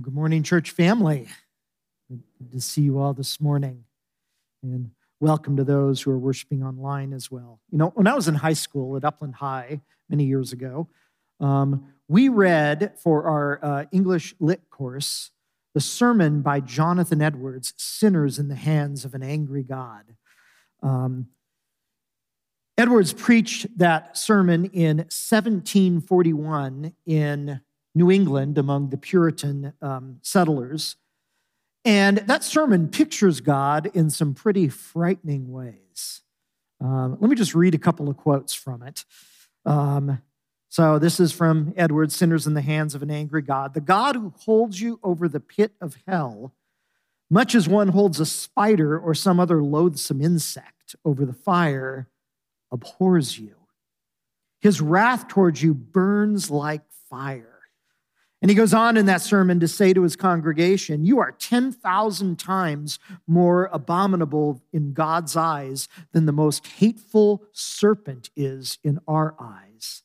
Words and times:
Good 0.00 0.14
morning, 0.14 0.44
church 0.44 0.70
family. 0.70 1.26
Good 2.08 2.52
to 2.52 2.60
see 2.60 2.80
you 2.80 3.00
all 3.00 3.12
this 3.12 3.40
morning. 3.40 3.84
And 4.62 4.92
welcome 5.18 5.56
to 5.56 5.64
those 5.64 6.00
who 6.00 6.10
are 6.12 6.18
worshiping 6.18 6.62
online 6.62 7.12
as 7.12 7.30
well. 7.30 7.60
You 7.70 7.78
know, 7.78 7.88
when 7.88 8.06
I 8.06 8.14
was 8.14 8.28
in 8.28 8.36
high 8.36 8.54
school 8.54 8.96
at 8.96 9.04
Upland 9.04 9.34
High 9.34 9.80
many 10.08 10.24
years 10.24 10.52
ago, 10.52 10.88
um, 11.40 11.92
we 12.08 12.28
read 12.28 12.92
for 13.02 13.24
our 13.24 13.60
uh, 13.62 13.84
English 13.92 14.34
Lit 14.38 14.70
course 14.70 15.32
the 15.74 15.80
sermon 15.80 16.40
by 16.40 16.60
Jonathan 16.60 17.20
Edwards, 17.20 17.74
Sinners 17.76 18.38
in 18.38 18.48
the 18.48 18.54
Hands 18.54 19.04
of 19.04 19.12
an 19.12 19.22
Angry 19.22 19.64
God. 19.64 20.04
Um, 20.82 21.26
Edwards 22.78 23.12
preached 23.12 23.76
that 23.76 24.16
sermon 24.16 24.66
in 24.66 24.98
1741 24.98 26.94
in 27.04 27.60
New 27.94 28.10
England 28.10 28.58
among 28.58 28.90
the 28.90 28.96
Puritan 28.96 29.72
um, 29.82 30.18
settlers. 30.22 30.96
And 31.84 32.18
that 32.18 32.44
sermon 32.44 32.88
pictures 32.88 33.40
God 33.40 33.90
in 33.94 34.10
some 34.10 34.34
pretty 34.34 34.68
frightening 34.68 35.50
ways. 35.50 36.22
Um, 36.80 37.16
let 37.20 37.28
me 37.28 37.36
just 37.36 37.54
read 37.54 37.74
a 37.74 37.78
couple 37.78 38.08
of 38.08 38.16
quotes 38.16 38.54
from 38.54 38.82
it. 38.82 39.04
Um, 39.64 40.20
so, 40.68 41.00
this 41.00 41.18
is 41.18 41.32
from 41.32 41.74
Edward 41.76 42.12
Sinners 42.12 42.46
in 42.46 42.54
the 42.54 42.60
Hands 42.60 42.94
of 42.94 43.02
an 43.02 43.10
Angry 43.10 43.42
God. 43.42 43.74
The 43.74 43.80
God 43.80 44.14
who 44.14 44.32
holds 44.44 44.80
you 44.80 45.00
over 45.02 45.28
the 45.28 45.40
pit 45.40 45.72
of 45.80 45.96
hell, 46.06 46.54
much 47.28 47.56
as 47.56 47.68
one 47.68 47.88
holds 47.88 48.20
a 48.20 48.26
spider 48.26 48.98
or 48.98 49.12
some 49.12 49.40
other 49.40 49.62
loathsome 49.62 50.20
insect 50.20 50.94
over 51.04 51.26
the 51.26 51.32
fire, 51.32 52.08
abhors 52.70 53.38
you. 53.38 53.56
His 54.60 54.80
wrath 54.80 55.26
towards 55.26 55.62
you 55.62 55.74
burns 55.74 56.50
like 56.50 56.82
fire. 57.08 57.49
And 58.42 58.50
he 58.50 58.54
goes 58.54 58.72
on 58.72 58.96
in 58.96 59.04
that 59.06 59.20
sermon 59.20 59.60
to 59.60 59.68
say 59.68 59.92
to 59.92 60.02
his 60.02 60.16
congregation, 60.16 61.04
You 61.04 61.18
are 61.18 61.32
10,000 61.32 62.38
times 62.38 62.98
more 63.26 63.68
abominable 63.70 64.62
in 64.72 64.94
God's 64.94 65.36
eyes 65.36 65.88
than 66.12 66.24
the 66.24 66.32
most 66.32 66.66
hateful 66.66 67.44
serpent 67.52 68.30
is 68.34 68.78
in 68.82 68.98
our 69.06 69.34
eyes. 69.38 70.02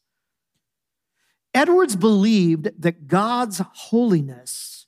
Edwards 1.53 1.95
believed 1.95 2.69
that 2.81 3.07
God's 3.07 3.61
holiness 3.73 4.87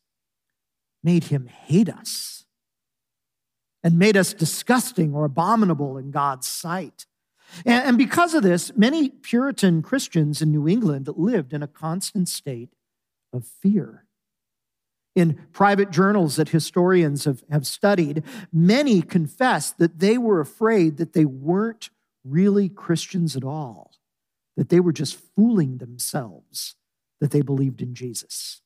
made 1.01 1.25
him 1.25 1.47
hate 1.47 1.87
us 1.87 2.43
and 3.81 3.97
made 3.97 4.17
us 4.17 4.33
disgusting 4.33 5.13
or 5.13 5.23
abominable 5.23 5.97
in 5.97 6.11
God's 6.11 6.47
sight. 6.47 7.05
And 7.65 7.97
because 7.97 8.33
of 8.33 8.43
this, 8.43 8.75
many 8.75 9.07
Puritan 9.07 9.81
Christians 9.81 10.41
in 10.41 10.51
New 10.51 10.67
England 10.67 11.07
lived 11.15 11.53
in 11.53 11.63
a 11.63 11.67
constant 11.67 12.27
state 12.27 12.75
of 13.37 13.45
fear. 13.45 14.05
In 15.15 15.39
private 15.51 15.89
journals 15.89 16.35
that 16.35 16.49
historians 16.49 17.25
have, 17.25 17.43
have 17.49 17.65
studied, 17.65 18.23
many 18.51 19.01
confess 19.01 19.71
that 19.71 19.99
they 19.99 20.17
were 20.17 20.39
afraid 20.39 20.97
that 20.97 21.13
they 21.13 21.25
weren't 21.25 21.89
really 22.23 22.69
Christians 22.69 23.35
at 23.35 23.43
all, 23.43 23.93
that 24.57 24.69
they 24.69 24.79
were 24.79 24.91
just 24.91 25.17
fooling 25.35 25.77
themselves 25.77 26.75
that 27.19 27.31
they 27.31 27.41
believed 27.41 27.81
in 27.81 27.95
Jesus. 27.95 28.61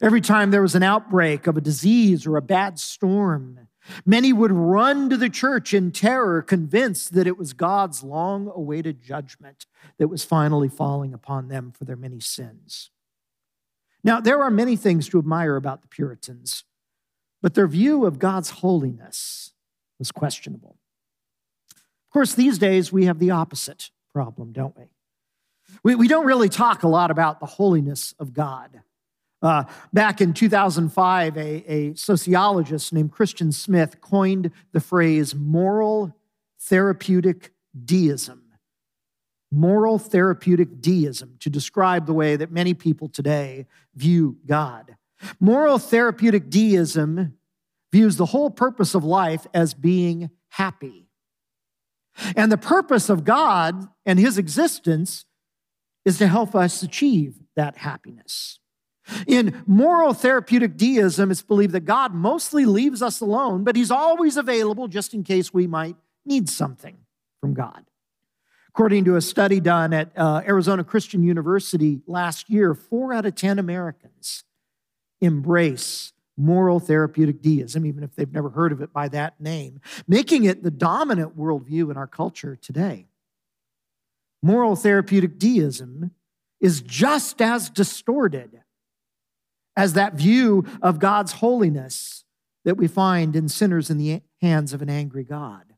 Every 0.00 0.20
time 0.20 0.50
there 0.50 0.62
was 0.62 0.74
an 0.74 0.82
outbreak 0.82 1.46
of 1.46 1.56
a 1.56 1.60
disease 1.60 2.26
or 2.26 2.36
a 2.36 2.42
bad 2.42 2.78
storm, 2.78 3.68
many 4.06 4.32
would 4.32 4.52
run 4.52 5.10
to 5.10 5.16
the 5.16 5.28
church 5.28 5.74
in 5.74 5.90
terror, 5.90 6.40
convinced 6.40 7.14
that 7.14 7.26
it 7.26 7.36
was 7.36 7.52
God's 7.52 8.02
long 8.02 8.50
awaited 8.54 9.02
judgment 9.02 9.66
that 9.98 10.08
was 10.08 10.24
finally 10.24 10.68
falling 10.68 11.12
upon 11.12 11.48
them 11.48 11.72
for 11.72 11.84
their 11.84 11.96
many 11.96 12.20
sins. 12.20 12.90
Now, 14.04 14.20
there 14.20 14.42
are 14.42 14.50
many 14.50 14.76
things 14.76 15.08
to 15.10 15.18
admire 15.18 15.56
about 15.56 15.82
the 15.82 15.88
Puritans, 15.88 16.64
but 17.40 17.54
their 17.54 17.68
view 17.68 18.04
of 18.04 18.18
God's 18.18 18.50
holiness 18.50 19.52
was 19.98 20.10
questionable. 20.10 20.76
Of 21.70 22.12
course, 22.12 22.34
these 22.34 22.58
days 22.58 22.92
we 22.92 23.06
have 23.06 23.18
the 23.18 23.30
opposite 23.30 23.90
problem, 24.12 24.52
don't 24.52 24.76
we? 24.76 24.84
We, 25.82 25.94
we 25.94 26.08
don't 26.08 26.26
really 26.26 26.48
talk 26.48 26.82
a 26.82 26.88
lot 26.88 27.10
about 27.10 27.40
the 27.40 27.46
holiness 27.46 28.14
of 28.18 28.34
God. 28.34 28.82
Uh, 29.40 29.64
back 29.92 30.20
in 30.20 30.34
2005, 30.34 31.36
a, 31.36 31.40
a 31.40 31.94
sociologist 31.94 32.92
named 32.92 33.10
Christian 33.10 33.50
Smith 33.50 34.00
coined 34.00 34.50
the 34.72 34.80
phrase 34.80 35.34
moral 35.34 36.14
therapeutic 36.60 37.52
deism 37.84 38.41
moral 39.52 39.98
therapeutic 39.98 40.80
deism 40.80 41.36
to 41.40 41.50
describe 41.50 42.06
the 42.06 42.14
way 42.14 42.36
that 42.36 42.50
many 42.50 42.74
people 42.74 43.08
today 43.08 43.66
view 43.94 44.38
God. 44.46 44.96
Moral 45.38 45.78
therapeutic 45.78 46.50
deism 46.50 47.36
views 47.92 48.16
the 48.16 48.26
whole 48.26 48.50
purpose 48.50 48.94
of 48.94 49.04
life 49.04 49.46
as 49.52 49.74
being 49.74 50.30
happy. 50.48 51.06
And 52.34 52.50
the 52.50 52.58
purpose 52.58 53.08
of 53.08 53.24
God 53.24 53.88
and 54.04 54.18
his 54.18 54.38
existence 54.38 55.26
is 56.04 56.18
to 56.18 56.26
help 56.26 56.54
us 56.54 56.82
achieve 56.82 57.34
that 57.54 57.76
happiness. 57.76 58.58
In 59.26 59.62
moral 59.66 60.14
therapeutic 60.14 60.76
deism, 60.76 61.30
it's 61.30 61.42
believed 61.42 61.72
that 61.72 61.84
God 61.84 62.14
mostly 62.14 62.64
leaves 62.64 63.02
us 63.02 63.20
alone, 63.20 63.64
but 63.64 63.76
he's 63.76 63.90
always 63.90 64.36
available 64.36 64.88
just 64.88 65.12
in 65.12 65.22
case 65.22 65.52
we 65.52 65.66
might 65.66 65.96
need 66.24 66.48
something 66.48 66.96
from 67.40 67.52
God. 67.52 67.84
According 68.74 69.04
to 69.04 69.16
a 69.16 69.20
study 69.20 69.60
done 69.60 69.92
at 69.92 70.10
uh, 70.16 70.40
Arizona 70.46 70.82
Christian 70.82 71.22
University 71.22 72.00
last 72.06 72.48
year, 72.48 72.74
four 72.74 73.12
out 73.12 73.26
of 73.26 73.34
10 73.34 73.58
Americans 73.58 74.44
embrace 75.20 76.12
moral 76.38 76.80
therapeutic 76.80 77.42
deism, 77.42 77.84
even 77.84 78.02
if 78.02 78.16
they've 78.16 78.32
never 78.32 78.48
heard 78.48 78.72
of 78.72 78.80
it 78.80 78.90
by 78.90 79.08
that 79.08 79.38
name, 79.38 79.80
making 80.08 80.44
it 80.44 80.62
the 80.62 80.70
dominant 80.70 81.36
worldview 81.36 81.90
in 81.90 81.98
our 81.98 82.06
culture 82.06 82.56
today. 82.56 83.06
Moral 84.42 84.74
therapeutic 84.74 85.38
deism 85.38 86.12
is 86.58 86.80
just 86.80 87.42
as 87.42 87.68
distorted 87.68 88.62
as 89.76 89.92
that 89.92 90.14
view 90.14 90.64
of 90.80 90.98
God's 90.98 91.32
holiness 91.32 92.24
that 92.64 92.76
we 92.76 92.88
find 92.88 93.36
in 93.36 93.48
sinners 93.48 93.90
in 93.90 93.98
the 93.98 94.22
hands 94.40 94.72
of 94.72 94.80
an 94.80 94.88
angry 94.88 95.24
God. 95.24 95.71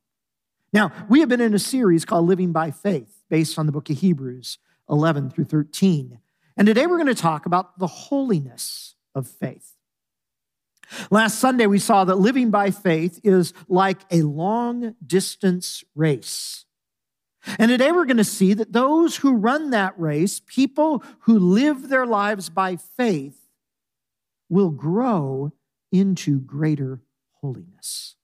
Now, 0.74 0.90
we 1.08 1.20
have 1.20 1.28
been 1.28 1.40
in 1.40 1.54
a 1.54 1.58
series 1.60 2.04
called 2.04 2.26
Living 2.26 2.50
by 2.50 2.72
Faith, 2.72 3.22
based 3.30 3.60
on 3.60 3.66
the 3.66 3.72
book 3.72 3.88
of 3.90 3.98
Hebrews 3.98 4.58
11 4.90 5.30
through 5.30 5.44
13. 5.44 6.18
And 6.56 6.66
today 6.66 6.86
we're 6.86 6.98
going 6.98 7.06
to 7.06 7.14
talk 7.14 7.46
about 7.46 7.78
the 7.78 7.86
holiness 7.86 8.96
of 9.14 9.28
faith. 9.28 9.74
Last 11.12 11.38
Sunday, 11.38 11.66
we 11.66 11.78
saw 11.78 12.04
that 12.04 12.16
living 12.16 12.50
by 12.50 12.72
faith 12.72 13.20
is 13.22 13.54
like 13.68 14.00
a 14.10 14.22
long 14.22 14.96
distance 15.06 15.84
race. 15.94 16.64
And 17.56 17.68
today 17.68 17.92
we're 17.92 18.04
going 18.04 18.16
to 18.16 18.24
see 18.24 18.52
that 18.54 18.72
those 18.72 19.18
who 19.18 19.36
run 19.36 19.70
that 19.70 19.98
race, 19.98 20.40
people 20.44 21.04
who 21.20 21.38
live 21.38 21.88
their 21.88 22.04
lives 22.04 22.48
by 22.48 22.74
faith, 22.74 23.38
will 24.48 24.70
grow 24.70 25.52
into 25.92 26.40
greater 26.40 27.00
holiness. 27.40 28.16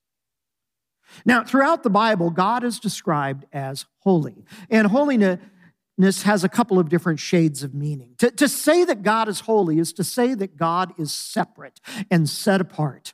Now, 1.25 1.45
throughout 1.45 1.83
the 1.83 1.91
Bible, 1.91 2.31
God 2.31 2.65
is 2.65 2.79
described 2.79 3.45
as 3.53 3.87
holy. 4.01 4.45
And 4.71 4.87
holiness 4.87 6.23
has 6.23 6.45
a 6.45 6.49
couple 6.49 6.79
of 6.79 6.89
different 6.89 7.21
shades 7.21 7.63
of 7.63 7.75
meaning. 7.75 8.15
To, 8.19 8.31
to 8.31 8.49
say 8.49 8.85
that 8.85 9.03
God 9.03 9.29
is 9.29 9.41
holy 9.41 9.79
is 9.79 9.93
to 9.95 10.05
say 10.05 10.35
that 10.35 10.57
God 10.57 10.93
is 10.99 11.13
separate 11.13 11.81
and 12.11 12.29
set 12.29 12.61
apart. 12.61 13.13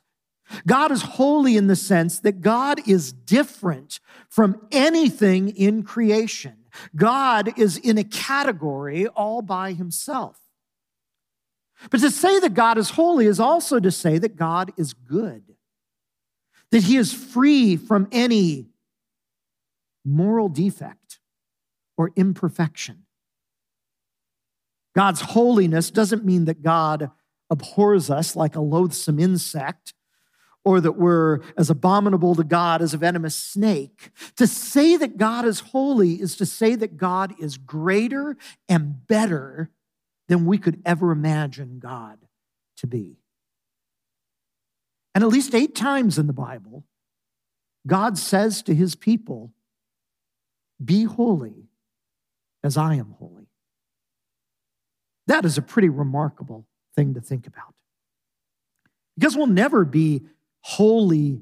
God 0.65 0.91
is 0.91 1.01
holy 1.01 1.57
in 1.57 1.67
the 1.67 1.75
sense 1.75 2.19
that 2.19 2.41
God 2.41 2.87
is 2.87 3.11
different 3.11 3.99
from 4.29 4.65
anything 4.71 5.49
in 5.49 5.83
creation. 5.83 6.55
God 6.95 7.57
is 7.59 7.77
in 7.77 7.97
a 7.97 8.03
category 8.03 9.07
all 9.07 9.41
by 9.41 9.73
himself. 9.73 10.39
But 11.89 11.99
to 12.01 12.09
say 12.09 12.39
that 12.39 12.53
God 12.53 12.77
is 12.77 12.91
holy 12.91 13.27
is 13.27 13.39
also 13.39 13.79
to 13.79 13.91
say 13.91 14.17
that 14.17 14.35
God 14.35 14.71
is 14.77 14.93
good 14.93 15.43
that 16.71 16.83
he 16.83 16.97
is 16.97 17.13
free 17.13 17.77
from 17.77 18.07
any 18.11 18.67
moral 20.03 20.49
defect 20.49 21.19
or 21.97 22.11
imperfection. 22.15 23.03
God's 24.95 25.21
holiness 25.21 25.91
doesn't 25.91 26.25
mean 26.25 26.45
that 26.45 26.63
God 26.63 27.11
abhors 27.49 28.09
us 28.09 28.35
like 28.35 28.55
a 28.55 28.61
loathsome 28.61 29.19
insect 29.19 29.93
or 30.65 30.81
that 30.81 30.93
we're 30.93 31.39
as 31.57 31.69
abominable 31.69 32.35
to 32.35 32.43
God 32.43 32.81
as 32.81 32.93
a 32.93 32.97
venomous 32.97 33.35
snake. 33.35 34.09
To 34.35 34.45
say 34.45 34.97
that 34.97 35.17
God 35.17 35.45
is 35.45 35.61
holy 35.61 36.15
is 36.15 36.35
to 36.37 36.45
say 36.45 36.75
that 36.75 36.97
God 36.97 37.33
is 37.39 37.57
greater 37.57 38.35
and 38.67 39.07
better 39.07 39.69
than 40.27 40.45
we 40.45 40.57
could 40.57 40.81
ever 40.85 41.11
imagine 41.11 41.79
God 41.79 42.17
to 42.77 42.87
be. 42.87 43.17
And 45.17 45.23
at 45.23 45.31
least 45.31 45.55
eight 45.55 45.73
times 45.73 46.19
in 46.19 46.27
the 46.27 46.31
Bible, 46.31 46.83
God 47.87 48.19
says 48.19 48.61
to 48.61 48.75
his 48.75 48.93
people, 48.93 49.51
Be 50.85 51.05
holy 51.05 51.69
as 52.63 52.77
I 52.77 52.93
am 52.93 53.15
holy. 53.17 53.47
That 55.25 55.43
is 55.43 55.57
a 55.57 55.63
pretty 55.63 55.89
remarkable 55.89 56.67
thing 56.95 57.15
to 57.15 57.19
think 57.19 57.47
about. 57.47 57.73
because 59.17 59.35
we'll 59.35 59.47
never 59.47 59.85
be 59.85 60.21
holy 60.59 61.41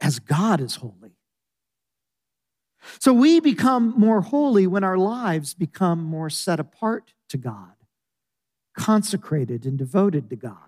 as 0.00 0.20
God 0.20 0.60
is 0.60 0.76
holy. 0.76 1.16
So 3.00 3.12
we 3.12 3.40
become 3.40 3.94
more 3.96 4.20
holy 4.20 4.68
when 4.68 4.84
our 4.84 4.96
lives 4.96 5.54
become 5.54 6.04
more 6.04 6.30
set 6.30 6.60
apart 6.60 7.14
to 7.30 7.36
God, 7.36 7.74
consecrated 8.76 9.66
and 9.66 9.76
devoted 9.76 10.30
to 10.30 10.36
God. 10.36 10.67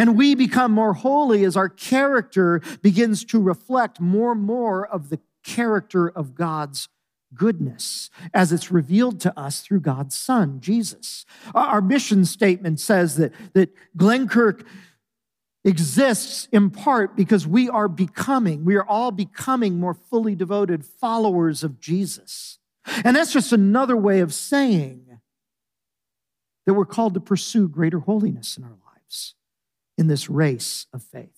And 0.00 0.16
we 0.16 0.34
become 0.34 0.72
more 0.72 0.94
holy 0.94 1.44
as 1.44 1.58
our 1.58 1.68
character 1.68 2.62
begins 2.80 3.22
to 3.26 3.38
reflect 3.38 4.00
more 4.00 4.32
and 4.32 4.40
more 4.40 4.86
of 4.86 5.10
the 5.10 5.20
character 5.44 6.08
of 6.08 6.34
God's 6.34 6.88
goodness 7.34 8.08
as 8.32 8.50
it's 8.50 8.70
revealed 8.70 9.20
to 9.20 9.38
us 9.38 9.60
through 9.60 9.80
God's 9.80 10.16
Son, 10.16 10.58
Jesus. 10.62 11.26
Our 11.54 11.82
mission 11.82 12.24
statement 12.24 12.80
says 12.80 13.16
that, 13.16 13.34
that 13.52 13.74
Glenkirk 13.94 14.64
exists 15.66 16.48
in 16.50 16.70
part 16.70 17.14
because 17.14 17.46
we 17.46 17.68
are 17.68 17.86
becoming, 17.86 18.64
we 18.64 18.76
are 18.76 18.86
all 18.86 19.10
becoming 19.10 19.78
more 19.78 19.92
fully 19.92 20.34
devoted 20.34 20.86
followers 20.86 21.62
of 21.62 21.78
Jesus. 21.78 22.58
And 23.04 23.14
that's 23.14 23.34
just 23.34 23.52
another 23.52 23.98
way 23.98 24.20
of 24.20 24.32
saying 24.32 25.18
that 26.64 26.72
we're 26.72 26.86
called 26.86 27.12
to 27.12 27.20
pursue 27.20 27.68
greater 27.68 27.98
holiness 27.98 28.56
in 28.56 28.64
our 28.64 28.70
lives 28.70 29.34
in 30.00 30.08
this 30.08 30.28
race 30.28 30.86
of 30.92 31.02
faith. 31.04 31.28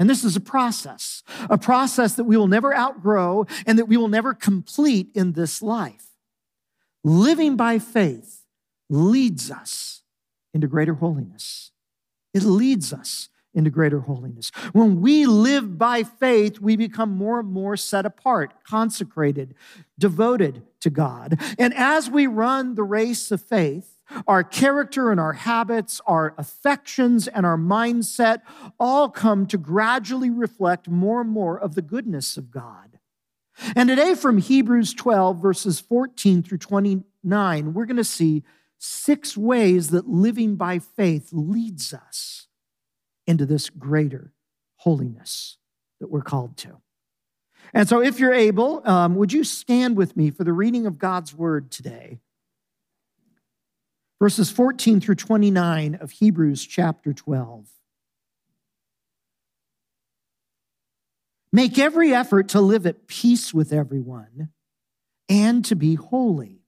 And 0.00 0.08
this 0.08 0.24
is 0.24 0.36
a 0.36 0.40
process, 0.40 1.22
a 1.50 1.58
process 1.58 2.14
that 2.14 2.24
we 2.24 2.36
will 2.36 2.48
never 2.48 2.74
outgrow 2.74 3.46
and 3.66 3.78
that 3.78 3.86
we 3.86 3.96
will 3.96 4.08
never 4.08 4.32
complete 4.32 5.10
in 5.14 5.32
this 5.32 5.60
life. 5.60 6.06
Living 7.04 7.56
by 7.56 7.78
faith 7.78 8.44
leads 8.88 9.50
us 9.50 10.02
into 10.54 10.66
greater 10.66 10.94
holiness. 10.94 11.72
It 12.32 12.42
leads 12.42 12.92
us 12.92 13.28
into 13.54 13.70
greater 13.70 14.00
holiness. 14.00 14.50
When 14.72 15.00
we 15.00 15.26
live 15.26 15.78
by 15.78 16.04
faith, 16.04 16.60
we 16.60 16.76
become 16.76 17.10
more 17.10 17.40
and 17.40 17.50
more 17.50 17.76
set 17.76 18.06
apart, 18.06 18.64
consecrated, 18.64 19.54
devoted 19.98 20.62
to 20.80 20.90
God. 20.90 21.40
And 21.58 21.74
as 21.74 22.08
we 22.08 22.26
run 22.26 22.76
the 22.76 22.82
race 22.84 23.30
of 23.30 23.42
faith, 23.42 23.97
our 24.26 24.42
character 24.42 25.10
and 25.10 25.20
our 25.20 25.34
habits, 25.34 26.00
our 26.06 26.34
affections 26.38 27.28
and 27.28 27.44
our 27.44 27.58
mindset 27.58 28.42
all 28.78 29.08
come 29.08 29.46
to 29.46 29.58
gradually 29.58 30.30
reflect 30.30 30.88
more 30.88 31.20
and 31.20 31.30
more 31.30 31.58
of 31.58 31.74
the 31.74 31.82
goodness 31.82 32.36
of 32.36 32.50
God. 32.50 32.98
And 33.74 33.88
today, 33.88 34.14
from 34.14 34.38
Hebrews 34.38 34.94
12, 34.94 35.42
verses 35.42 35.80
14 35.80 36.42
through 36.42 36.58
29, 36.58 37.74
we're 37.74 37.86
going 37.86 37.96
to 37.96 38.04
see 38.04 38.44
six 38.78 39.36
ways 39.36 39.90
that 39.90 40.08
living 40.08 40.56
by 40.56 40.78
faith 40.78 41.30
leads 41.32 41.92
us 41.92 42.46
into 43.26 43.44
this 43.44 43.68
greater 43.68 44.32
holiness 44.76 45.58
that 46.00 46.10
we're 46.10 46.22
called 46.22 46.56
to. 46.58 46.80
And 47.74 47.88
so, 47.88 48.00
if 48.00 48.18
you're 48.18 48.32
able, 48.32 48.88
um, 48.88 49.16
would 49.16 49.32
you 49.32 49.44
stand 49.44 49.96
with 49.96 50.16
me 50.16 50.30
for 50.30 50.44
the 50.44 50.52
reading 50.52 50.86
of 50.86 50.98
God's 50.98 51.34
word 51.34 51.70
today? 51.70 52.20
Verses 54.18 54.50
14 54.50 55.00
through 55.00 55.14
29 55.14 55.94
of 55.96 56.10
Hebrews 56.12 56.64
chapter 56.66 57.12
12. 57.12 57.68
Make 61.52 61.78
every 61.78 62.12
effort 62.12 62.48
to 62.48 62.60
live 62.60 62.86
at 62.86 63.06
peace 63.06 63.54
with 63.54 63.72
everyone 63.72 64.50
and 65.28 65.64
to 65.64 65.74
be 65.74 65.94
holy. 65.94 66.62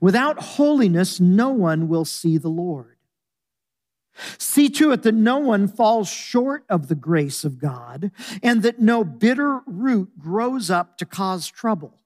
Without 0.00 0.38
holiness, 0.38 1.20
no 1.20 1.50
one 1.50 1.88
will 1.88 2.04
see 2.04 2.36
the 2.36 2.48
Lord. 2.48 2.96
See 4.38 4.68
to 4.70 4.92
it 4.92 5.02
that 5.02 5.14
no 5.14 5.38
one 5.38 5.66
falls 5.66 6.08
short 6.08 6.64
of 6.68 6.88
the 6.88 6.94
grace 6.94 7.44
of 7.44 7.58
God 7.58 8.12
and 8.42 8.62
that 8.62 8.80
no 8.80 9.02
bitter 9.02 9.60
root 9.66 10.18
grows 10.18 10.70
up 10.70 10.98
to 10.98 11.06
cause 11.06 11.48
trouble 11.48 12.00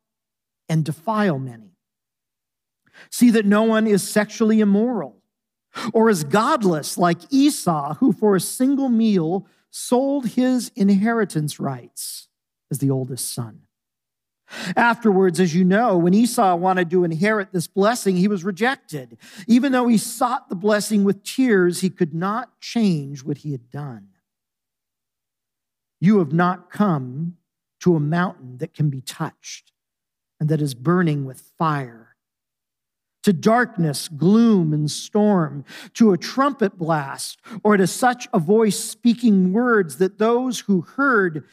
and 0.68 0.84
defile 0.84 1.38
many. 1.38 1.67
See 3.10 3.30
that 3.30 3.46
no 3.46 3.62
one 3.62 3.86
is 3.86 4.08
sexually 4.08 4.60
immoral 4.60 5.16
or 5.92 6.08
is 6.10 6.24
godless 6.24 6.98
like 6.98 7.18
Esau, 7.30 7.94
who 7.94 8.12
for 8.12 8.36
a 8.36 8.40
single 8.40 8.88
meal 8.88 9.46
sold 9.70 10.28
his 10.28 10.70
inheritance 10.74 11.60
rights 11.60 12.28
as 12.70 12.78
the 12.78 12.90
oldest 12.90 13.32
son. 13.32 13.62
Afterwards, 14.76 15.40
as 15.40 15.54
you 15.54 15.62
know, 15.62 15.98
when 15.98 16.14
Esau 16.14 16.56
wanted 16.56 16.90
to 16.90 17.04
inherit 17.04 17.52
this 17.52 17.66
blessing, 17.66 18.16
he 18.16 18.28
was 18.28 18.44
rejected. 18.44 19.18
Even 19.46 19.72
though 19.72 19.88
he 19.88 19.98
sought 19.98 20.48
the 20.48 20.54
blessing 20.54 21.04
with 21.04 21.22
tears, 21.22 21.80
he 21.80 21.90
could 21.90 22.14
not 22.14 22.58
change 22.60 23.22
what 23.22 23.38
he 23.38 23.52
had 23.52 23.70
done. 23.70 24.08
You 26.00 26.18
have 26.20 26.32
not 26.32 26.70
come 26.70 27.36
to 27.80 27.94
a 27.94 28.00
mountain 28.00 28.58
that 28.58 28.72
can 28.72 28.88
be 28.88 29.02
touched 29.02 29.72
and 30.40 30.48
that 30.48 30.62
is 30.62 30.74
burning 30.74 31.24
with 31.24 31.52
fire 31.58 32.07
to 33.28 33.32
darkness, 33.34 34.08
gloom, 34.08 34.72
and 34.72 34.90
storm, 34.90 35.62
to 35.92 36.12
a 36.12 36.16
trumpet 36.16 36.78
blast, 36.78 37.38
or 37.62 37.76
to 37.76 37.86
such 37.86 38.26
a 38.32 38.38
voice 38.38 38.82
speaking 38.82 39.52
words 39.52 39.98
that 39.98 40.16
those 40.16 40.60
who 40.60 40.80
heard 40.80 41.44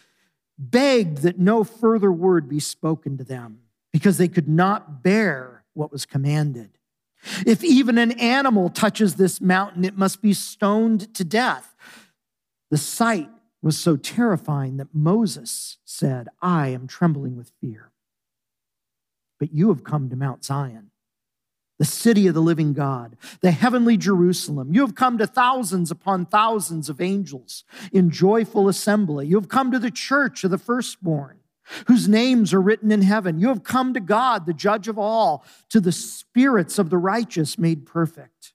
begged 0.58 1.18
that 1.18 1.38
no 1.38 1.66
further 1.66 2.14
word 2.14 2.48
be 2.48 2.62
spoken 2.62 3.18
to 3.18 3.26
them, 3.26 3.60
because 3.92 4.18
they 4.18 4.30
could 4.30 4.48
not 4.48 5.04
bear 5.04 5.66
what 5.74 5.92
was 5.92 6.06
commanded. 6.06 6.78
If 7.46 7.62
even 7.62 7.98
an 7.98 8.14
animal 8.22 8.70
touches 8.70 9.16
this 9.16 9.42
mountain, 9.42 9.84
it 9.84 9.98
must 9.98 10.22
be 10.22 10.32
stoned 10.32 11.14
to 11.16 11.26
death. 11.26 11.76
The 12.72 12.78
sight 12.78 13.30
was 13.62 13.78
so 13.78 13.98
terrifying 13.98 14.78
that 14.78 14.96
Moses 14.96 15.78
said, 15.84 16.30
I 16.42 16.70
am 16.70 16.88
trembling 16.88 17.36
with 17.36 17.52
fear. 17.60 17.92
But 19.42 19.54
you 19.54 19.68
have 19.68 19.84
come 19.84 20.10
to 20.10 20.16
Mount 20.16 20.46
Zion 20.46 20.92
the 21.78 21.86
city 21.86 22.28
of 22.28 22.34
the 22.34 22.42
living 22.42 22.74
God, 22.74 23.18
the 23.42 23.52
heavenly 23.52 23.98
Jerusalem. 23.98 24.74
You 24.74 24.82
have 24.82 24.96
come 24.96 25.18
to 25.18 25.28
thousands 25.28 25.92
upon 25.92 26.26
thousands 26.26 26.90
of 26.90 27.02
angels 27.02 27.64
in 27.92 28.10
joyful 28.10 28.70
assembly. 28.70 29.28
You 29.28 29.36
have 29.36 29.50
come 29.50 29.72
to 29.72 29.80
the 29.80 29.92
church 29.92 30.44
of 30.44 30.52
the 30.52 30.58
firstborn, 30.58 31.40
whose 31.88 32.08
names 32.08 32.54
are 32.54 32.62
written 32.62 32.92
in 32.92 33.02
heaven. 33.02 33.40
You 33.40 33.50
have 33.50 33.64
come 33.64 33.94
to 33.94 34.00
God, 34.00 34.46
the 34.46 34.54
judge 34.54 34.88
of 34.88 34.98
all, 34.98 35.44
to 35.70 35.82
the 35.82 35.92
spirits 35.92 36.80
of 36.80 36.90
the 36.90 36.98
righteous 36.98 37.58
made 37.58 37.86
perfect. 37.86 38.54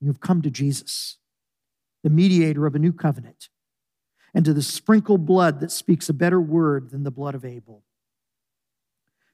You 0.00 0.08
have 0.08 0.20
come 0.20 0.40
to 0.42 0.50
Jesus, 0.50 1.18
the 2.02 2.10
mediator 2.10 2.66
of 2.66 2.74
a 2.74 2.78
new 2.78 2.92
covenant, 2.92 3.48
and 4.34 4.44
to 4.44 4.54
the 4.54 4.62
sprinkled 4.62 5.26
blood 5.26 5.60
that 5.60 5.72
speaks 5.72 6.08
a 6.08 6.14
better 6.14 6.40
word 6.40 6.90
than 6.90 7.02
the 7.02 7.10
blood 7.10 7.34
of 7.34 7.44
Abel. 7.44 7.82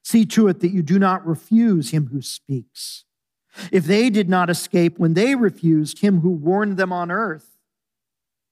See 0.03 0.25
to 0.27 0.49
it 0.49 0.61
that 0.61 0.73
you 0.73 0.83
do 0.83 0.99
not 0.99 1.27
refuse 1.27 1.91
him 1.91 2.09
who 2.09 2.23
speaks. 2.23 3.05
If 3.71 3.85
they 3.85 4.11
did 4.11 4.29
not 4.29 4.51
escape 4.51 4.99
when 4.99 5.15
they 5.15 5.35
refused 5.35 6.01
him 6.01 6.21
who 6.21 6.31
warned 6.31 6.77
them 6.77 6.93
on 6.93 7.11
earth, 7.11 7.59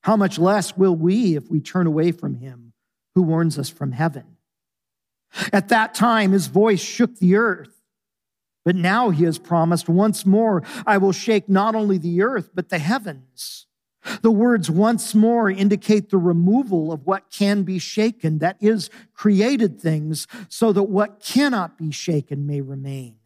how 0.03 0.17
much 0.17 0.39
less 0.39 0.77
will 0.77 0.95
we 0.95 1.37
if 1.37 1.51
we 1.51 1.61
turn 1.61 1.87
away 1.87 2.13
from 2.13 2.37
him 2.37 2.73
who 3.15 3.23
warns 3.23 3.59
us 3.59 3.69
from 3.69 3.93
heaven? 3.93 4.37
At 5.53 5.69
that 5.69 5.95
time, 5.95 6.33
his 6.33 6.47
voice 6.47 6.81
shook 6.81 7.19
the 7.19 7.37
earth. 7.37 7.81
But 8.65 8.77
now 8.77 9.11
he 9.11 9.25
has 9.25 9.39
promised 9.39 9.89
once 9.89 10.27
more, 10.27 10.63
I 10.87 10.99
will 10.99 11.13
shake 11.13 11.49
not 11.49 11.75
only 11.75 11.99
the 11.99 12.23
earth, 12.23 12.51
but 12.55 12.69
the 12.69 12.79
heavens. 12.79 13.67
The 14.23 14.31
words 14.31 14.71
once 14.71 15.15
more 15.15 15.51
indicate 15.51 16.11
the 16.11 16.19
removal 16.19 16.93
of 16.93 17.07
what 17.07 17.31
can 17.31 17.63
be 17.63 17.79
shaken, 17.79 18.39
that 18.39 18.57
is, 18.61 18.89
created 19.13 19.81
things, 19.81 20.27
so 20.49 20.73
that 20.73 20.85
what 20.85 21.21
cannot 21.21 21.77
be 21.77 21.91
shaken 21.91 22.47
may 22.47 22.61
remain. 22.61 23.17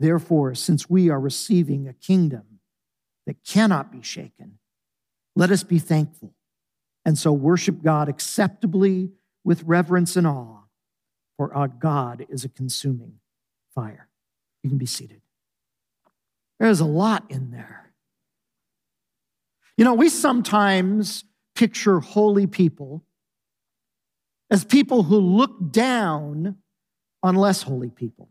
Therefore, 0.00 0.54
since 0.54 0.88
we 0.88 1.10
are 1.10 1.20
receiving 1.20 1.86
a 1.88 1.92
kingdom 1.92 2.60
that 3.26 3.44
cannot 3.44 3.92
be 3.92 4.02
shaken, 4.02 4.58
let 5.36 5.50
us 5.50 5.62
be 5.62 5.78
thankful 5.78 6.34
and 7.04 7.16
so 7.16 7.32
worship 7.32 7.82
God 7.82 8.08
acceptably 8.08 9.10
with 9.42 9.62
reverence 9.62 10.14
and 10.14 10.26
awe, 10.26 10.60
for 11.38 11.54
our 11.54 11.68
God 11.68 12.26
is 12.28 12.44
a 12.44 12.48
consuming 12.50 13.14
fire. 13.74 14.08
You 14.62 14.68
can 14.68 14.78
be 14.78 14.84
seated. 14.84 15.22
There's 16.58 16.80
a 16.80 16.84
lot 16.84 17.24
in 17.30 17.50
there. 17.50 17.87
You 19.78 19.84
know, 19.84 19.94
we 19.94 20.08
sometimes 20.08 21.24
picture 21.54 22.00
holy 22.00 22.48
people 22.48 23.04
as 24.50 24.64
people 24.64 25.04
who 25.04 25.18
look 25.20 25.70
down 25.70 26.56
on 27.22 27.36
less 27.36 27.62
holy 27.62 27.88
people. 27.88 28.28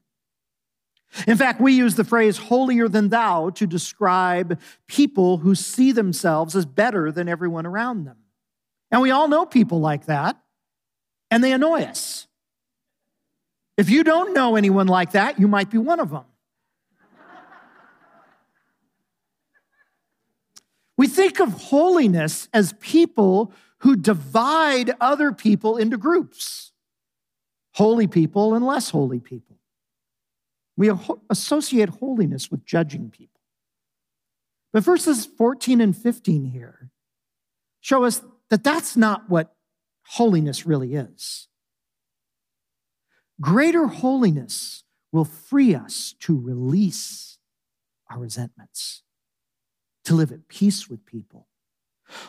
In 1.25 1.37
fact, 1.37 1.61
we 1.61 1.71
use 1.71 1.95
the 1.95 2.03
phrase 2.03 2.37
holier 2.37 2.89
than 2.89 3.07
thou 3.07 3.49
to 3.51 3.65
describe 3.65 4.59
people 4.87 5.37
who 5.37 5.55
see 5.55 5.93
themselves 5.93 6.53
as 6.53 6.65
better 6.65 7.13
than 7.13 7.29
everyone 7.29 7.65
around 7.65 8.03
them. 8.03 8.17
And 8.91 9.01
we 9.01 9.11
all 9.11 9.29
know 9.29 9.45
people 9.45 9.79
like 9.79 10.07
that, 10.07 10.37
and 11.31 11.41
they 11.41 11.53
annoy 11.53 11.83
us. 11.83 12.27
If 13.77 13.89
you 13.89 14.03
don't 14.03 14.33
know 14.33 14.57
anyone 14.57 14.87
like 14.87 15.11
that, 15.11 15.39
you 15.39 15.47
might 15.47 15.69
be 15.69 15.77
one 15.77 16.01
of 16.01 16.09
them. 16.09 16.25
We 20.97 21.07
think 21.07 21.39
of 21.39 21.53
holiness 21.53 22.49
as 22.53 22.73
people 22.79 23.53
who 23.79 23.95
divide 23.95 24.95
other 24.99 25.31
people 25.31 25.77
into 25.77 25.97
groups 25.97 26.71
holy 27.77 28.07
people 28.07 28.55
and 28.55 28.65
less 28.65 28.89
holy 28.89 29.19
people. 29.19 29.55
We 30.75 30.91
associate 31.29 31.89
holiness 31.89 32.49
with 32.49 32.65
judging 32.65 33.11
people. 33.11 33.39
But 34.73 34.83
verses 34.83 35.27
14 35.27 35.79
and 35.79 35.95
15 35.95 36.45
here 36.45 36.89
show 37.79 38.03
us 38.03 38.21
that 38.49 38.63
that's 38.63 38.97
not 38.97 39.29
what 39.29 39.53
holiness 40.07 40.65
really 40.65 40.95
is. 40.95 41.47
Greater 43.39 43.85
holiness 43.85 44.83
will 45.11 45.25
free 45.25 45.75
us 45.75 46.15
to 46.21 46.35
release 46.35 47.37
our 48.09 48.19
resentments, 48.19 49.03
to 50.07 50.15
live 50.15 50.31
at 50.31 50.47
peace 50.47 50.89
with 50.89 51.05
people. 51.05 51.47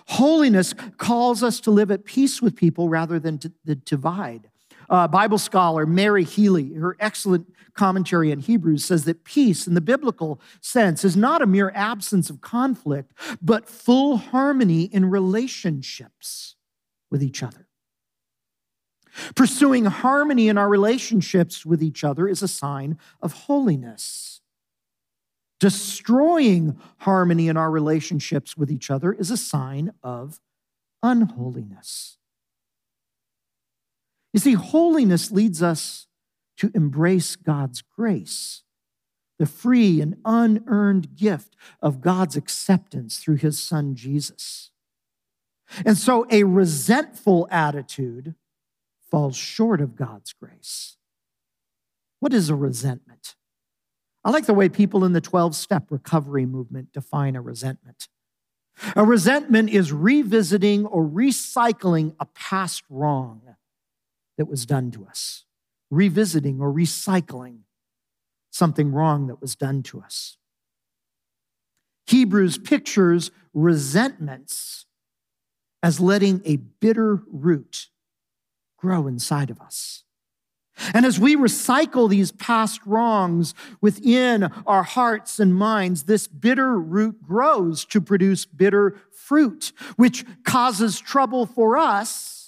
Holiness 0.09 0.75
calls 0.97 1.45
us 1.45 1.61
to 1.61 1.71
live 1.71 1.93
at 1.93 2.05
peace 2.05 2.43
with 2.43 2.57
people 2.57 2.89
rather 2.89 3.21
than 3.21 3.39
to, 3.39 3.53
divide. 3.77 4.51
Uh, 4.91 5.07
Bible 5.07 5.39
scholar 5.39 5.87
Mary 5.87 6.25
Healy, 6.25 6.75
her 6.75 6.97
excellent 6.99 7.47
commentary 7.75 8.33
in 8.33 8.41
Hebrews, 8.41 8.85
says 8.85 9.05
that 9.05 9.23
peace 9.23 9.69
in 9.69 9.75
the 9.75 9.81
biblical 9.81 10.41
sense 10.61 11.05
is 11.05 11.17
not 11.17 11.41
a 11.41 11.47
mere 11.47 11.71
absence 11.73 12.31
of 12.31 12.41
conflict, 12.41 13.13
but 13.41 13.69
full 13.69 14.17
harmony 14.17 14.85
in 14.85 15.05
relationships 15.05 16.57
with 17.13 17.23
each 17.23 17.45
other. 17.45 17.69
Pursuing 19.37 19.85
harmony 19.85 20.49
in 20.49 20.59
our 20.59 20.69
relationships 20.69 21.65
with 21.65 21.81
each 21.81 22.03
other 22.03 22.27
is 22.27 22.43
a 22.43 22.49
sign 22.49 22.99
of 23.23 23.33
holiness. 23.33 24.38
Destroying 25.61 26.79
harmony 26.99 27.49
in 27.49 27.57
our 27.57 27.71
relationships 27.71 28.57
with 28.57 28.71
each 28.71 28.91
other 28.91 29.13
is 29.13 29.31
a 29.31 29.37
sign 29.37 29.93
of 30.03 30.41
unholiness. 31.03 32.19
You 34.33 34.41
see, 34.41 34.53
holiness 34.53 35.31
leads 35.31 35.63
us 35.63 36.07
to 36.59 36.71
embrace 36.75 37.35
God's 37.35 37.83
grace, 37.83 38.63
the 39.39 39.47
free 39.47 40.01
and 40.01 40.17
unearned 40.25 41.17
gift 41.17 41.57
of 41.81 42.01
God's 42.01 42.37
acceptance 42.37 43.19
through 43.19 43.37
his 43.37 43.59
son 43.59 43.95
Jesus. 43.95 44.71
And 45.85 45.97
so 45.97 46.27
a 46.31 46.45
resentful 46.45 47.49
attitude 47.51 48.35
falls 49.11 49.37
short 49.37 49.81
of 49.81 49.97
God's 49.97 50.33
grace. 50.33 50.97
What 52.21 52.35
is 52.35 52.51
a 52.51 52.55
resentment? 52.55 53.37
I 54.25 54.31
like 54.31 54.47
the 54.47 54.55
way 54.55 54.69
people 54.69 55.05
in 55.05 55.13
the 55.13 55.21
12 55.21 55.55
step 55.55 55.85
recovery 55.91 56.47
movement 56.47 56.93
define 56.93 57.37
a 57.37 57.41
resentment. 57.41 58.09
A 58.95 59.05
resentment 59.05 59.71
is 59.71 59.93
revisiting 59.93 60.87
or 60.87 61.05
recycling 61.05 62.15
a 62.21 62.27
past 62.27 62.83
wrong 62.89 63.43
that 64.37 64.47
was 64.47 64.67
done 64.67 64.91
to 64.93 65.05
us, 65.07 65.45
revisiting 65.91 66.61
or 66.61 66.73
recycling 66.73 67.61
something 68.51 68.93
wrong 68.93 69.27
that 69.27 69.41
was 69.41 69.57
done 69.57 69.83
to 69.85 70.01
us. 70.01 70.37
Hebrews 72.07 72.59
pictures 72.59 73.31
resentments 73.53 74.87
as 75.83 76.01
letting 76.01 76.41
a 76.45 76.57
bitter 76.57 77.23
root 77.31 77.89
grow 78.79 79.07
inside 79.07 79.51
of 79.51 79.61
us. 79.61 80.05
And 80.95 81.05
as 81.05 81.19
we 81.19 81.37
recycle 81.37 82.09
these 82.09 82.33
past 82.33 82.81
wrongs 82.87 83.55
within 83.81 84.45
our 84.67 84.83
hearts 84.83 85.39
and 85.39 85.55
minds, 85.55 86.05
this 86.05 86.27
bitter 86.27 86.79
root 86.79 87.23
grows 87.23 87.85
to 87.87 88.01
produce 88.01 88.45
bitter 88.45 88.97
fruit, 89.11 89.73
which 89.97 90.25
causes 90.45 90.99
trouble 91.01 91.47
for 91.47 91.77
us 91.77 92.39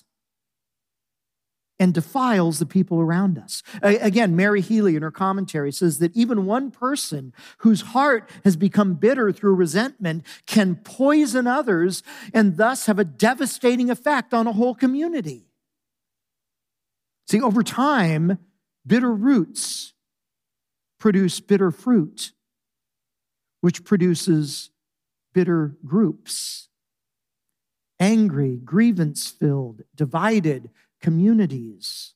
and 1.81 1.95
defiles 1.95 2.59
the 2.59 2.67
people 2.67 3.01
around 3.01 3.39
us. 3.39 3.63
Again, 3.83 4.37
Mary 4.37 4.61
Healy 4.61 4.97
in 4.97 5.03
her 5.03 5.11
commentary 5.11 5.73
says 5.73 5.99
that 5.99 6.15
even 6.15 6.45
one 6.45 6.71
person 6.71 7.33
whose 7.59 7.81
heart 7.81 8.29
has 8.45 8.55
become 8.55 8.95
bitter 8.95 9.33
through 9.33 9.55
resentment 9.55 10.27
can 10.45 10.77
poison 10.77 11.47
others 11.47 12.03
and 12.35 12.59
thus 12.59 12.85
have 12.85 12.99
a 12.99 13.05
devastating 13.05 13.91
effect 13.91 14.35
on 14.35 14.47
a 14.47 14.53
whole 14.53 14.75
community. 14.75 15.50
See, 17.31 17.41
over 17.41 17.63
time, 17.63 18.41
bitter 18.85 19.15
roots 19.15 19.93
produce 20.99 21.39
bitter 21.39 21.71
fruit, 21.71 22.33
which 23.61 23.85
produces 23.85 24.71
bitter 25.33 25.77
groups. 25.87 26.71
Angry, 28.01 28.57
grievance 28.57 29.29
filled, 29.29 29.83
divided, 29.95 30.71
communities 31.01 32.15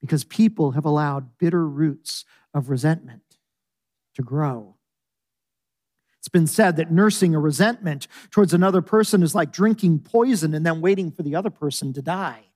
because 0.00 0.24
people 0.24 0.70
have 0.70 0.86
allowed 0.86 1.36
bitter 1.36 1.68
roots 1.68 2.24
of 2.54 2.70
resentment 2.70 3.36
to 4.14 4.22
grow. 4.22 4.76
It's 6.18 6.28
been 6.28 6.46
said 6.46 6.76
that 6.76 6.90
nursing 6.90 7.34
a 7.34 7.38
resentment 7.38 8.08
towards 8.30 8.54
another 8.54 8.80
person 8.80 9.22
is 9.22 9.34
like 9.34 9.52
drinking 9.52 9.98
poison 9.98 10.54
and 10.54 10.64
then 10.64 10.80
waiting 10.80 11.10
for 11.10 11.22
the 11.22 11.34
other 11.34 11.50
person 11.50 11.92
to 11.92 12.00
die. 12.00 12.47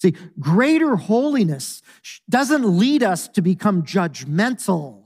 See, 0.00 0.14
greater 0.38 0.96
holiness 0.96 1.82
doesn't 2.28 2.78
lead 2.78 3.02
us 3.02 3.28
to 3.28 3.42
become 3.42 3.82
judgmental 3.82 5.04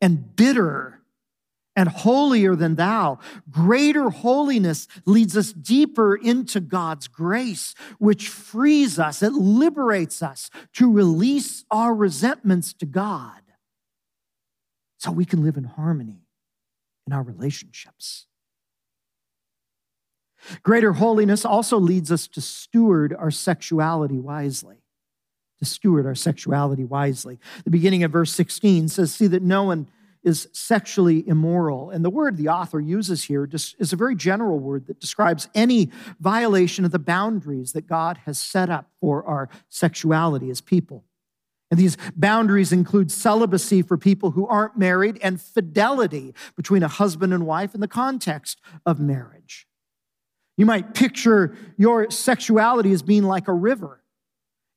and 0.00 0.34
bitter 0.34 1.00
and 1.76 1.88
holier 1.88 2.56
than 2.56 2.74
thou. 2.74 3.18
Greater 3.50 4.10
holiness 4.10 4.88
leads 5.04 5.36
us 5.36 5.52
deeper 5.52 6.16
into 6.16 6.60
God's 6.60 7.06
grace, 7.06 7.74
which 7.98 8.28
frees 8.28 8.98
us, 8.98 9.22
it 9.22 9.32
liberates 9.32 10.22
us 10.22 10.50
to 10.74 10.90
release 10.90 11.64
our 11.70 11.94
resentments 11.94 12.72
to 12.74 12.86
God 12.86 13.40
so 14.98 15.10
we 15.10 15.24
can 15.24 15.42
live 15.42 15.56
in 15.56 15.64
harmony 15.64 16.26
in 17.06 17.12
our 17.12 17.22
relationships. 17.22 18.26
Greater 20.62 20.92
holiness 20.94 21.44
also 21.44 21.78
leads 21.78 22.10
us 22.10 22.26
to 22.28 22.40
steward 22.40 23.14
our 23.14 23.30
sexuality 23.30 24.18
wisely. 24.18 24.82
To 25.58 25.64
steward 25.64 26.06
our 26.06 26.14
sexuality 26.14 26.84
wisely. 26.84 27.38
The 27.64 27.70
beginning 27.70 28.02
of 28.02 28.12
verse 28.12 28.32
16 28.32 28.88
says, 28.88 29.14
See 29.14 29.26
that 29.26 29.42
no 29.42 29.64
one 29.64 29.88
is 30.22 30.48
sexually 30.52 31.26
immoral. 31.26 31.90
And 31.90 32.04
the 32.04 32.10
word 32.10 32.36
the 32.36 32.48
author 32.48 32.80
uses 32.80 33.24
here 33.24 33.48
is 33.52 33.92
a 33.92 33.96
very 33.96 34.14
general 34.14 34.58
word 34.58 34.86
that 34.86 35.00
describes 35.00 35.48
any 35.54 35.90
violation 36.18 36.84
of 36.84 36.90
the 36.90 36.98
boundaries 36.98 37.72
that 37.72 37.86
God 37.86 38.18
has 38.26 38.38
set 38.38 38.68
up 38.68 38.90
for 39.00 39.24
our 39.24 39.48
sexuality 39.68 40.50
as 40.50 40.60
people. 40.60 41.04
And 41.70 41.78
these 41.78 41.96
boundaries 42.16 42.72
include 42.72 43.12
celibacy 43.12 43.82
for 43.82 43.96
people 43.96 44.32
who 44.32 44.46
aren't 44.46 44.76
married 44.76 45.18
and 45.22 45.40
fidelity 45.40 46.34
between 46.56 46.82
a 46.82 46.88
husband 46.88 47.32
and 47.32 47.46
wife 47.46 47.74
in 47.74 47.80
the 47.80 47.88
context 47.88 48.60
of 48.84 48.98
marriage. 48.98 49.68
You 50.60 50.66
might 50.66 50.94
picture 50.94 51.56
your 51.76 52.10
sexuality 52.10 52.92
as 52.92 53.02
being 53.02 53.24
like 53.24 53.48
a 53.48 53.52
river 53.52 54.00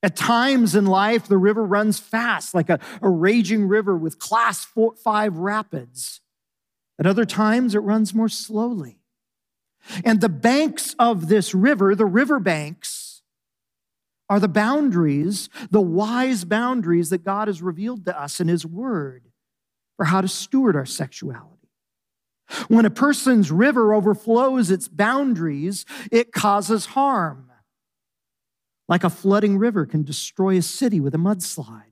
at 0.04 0.16
times 0.16 0.74
in 0.74 0.84
life, 0.84 1.28
the 1.28 1.38
river 1.38 1.64
runs 1.64 1.98
fast, 1.98 2.54
like 2.54 2.68
a, 2.68 2.78
a 3.00 3.08
raging 3.08 3.66
river 3.66 3.96
with 3.96 4.18
class 4.18 4.62
four, 4.62 4.94
five 4.96 5.38
rapids. 5.38 6.20
At 6.98 7.06
other 7.06 7.24
times, 7.24 7.74
it 7.74 7.78
runs 7.78 8.12
more 8.12 8.28
slowly. 8.28 8.98
And 10.04 10.20
the 10.20 10.28
banks 10.28 10.94
of 10.98 11.28
this 11.28 11.54
river, 11.54 11.94
the 11.94 12.04
river 12.04 12.38
banks, 12.38 13.22
are 14.28 14.38
the 14.38 14.46
boundaries, 14.46 15.48
the 15.70 15.80
wise 15.80 16.44
boundaries 16.44 17.08
that 17.08 17.24
God 17.24 17.48
has 17.48 17.62
revealed 17.62 18.04
to 18.04 18.20
us 18.20 18.40
in 18.40 18.48
His 18.48 18.66
Word 18.66 19.24
for 19.96 20.04
how 20.04 20.20
to 20.20 20.28
steward 20.28 20.76
our 20.76 20.86
sexuality. 20.86 21.53
When 22.68 22.84
a 22.84 22.90
person's 22.90 23.50
river 23.50 23.94
overflows 23.94 24.70
its 24.70 24.88
boundaries, 24.88 25.84
it 26.12 26.32
causes 26.32 26.86
harm 26.86 27.50
like 28.88 29.04
a 29.04 29.10
flooding 29.10 29.58
river 29.58 29.86
can 29.86 30.02
destroy 30.02 30.56
a 30.56 30.62
city 30.62 31.00
with 31.00 31.14
a 31.14 31.18
mudslide. 31.18 31.82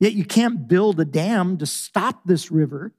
Yet 0.00 0.14
you 0.14 0.24
can't 0.24 0.66
build 0.66 0.98
a 1.00 1.04
dam 1.04 1.58
to 1.58 1.66
stop 1.66 2.22
this 2.24 2.50
river 2.50 2.92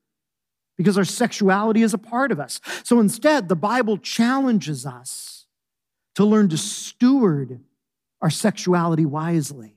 because 0.77 0.97
our 0.97 1.05
sexuality 1.05 1.81
is 1.81 1.93
a 1.93 1.97
part 1.97 2.31
of 2.31 2.39
us. 2.39 2.59
So 2.83 2.99
instead, 2.99 3.49
the 3.49 3.55
Bible 3.55 3.97
challenges 3.97 4.85
us 4.85 5.47
to 6.15 6.25
learn 6.25 6.49
to 6.49 6.57
steward 6.57 7.59
our 8.21 8.29
sexuality 8.29 9.05
wisely, 9.05 9.74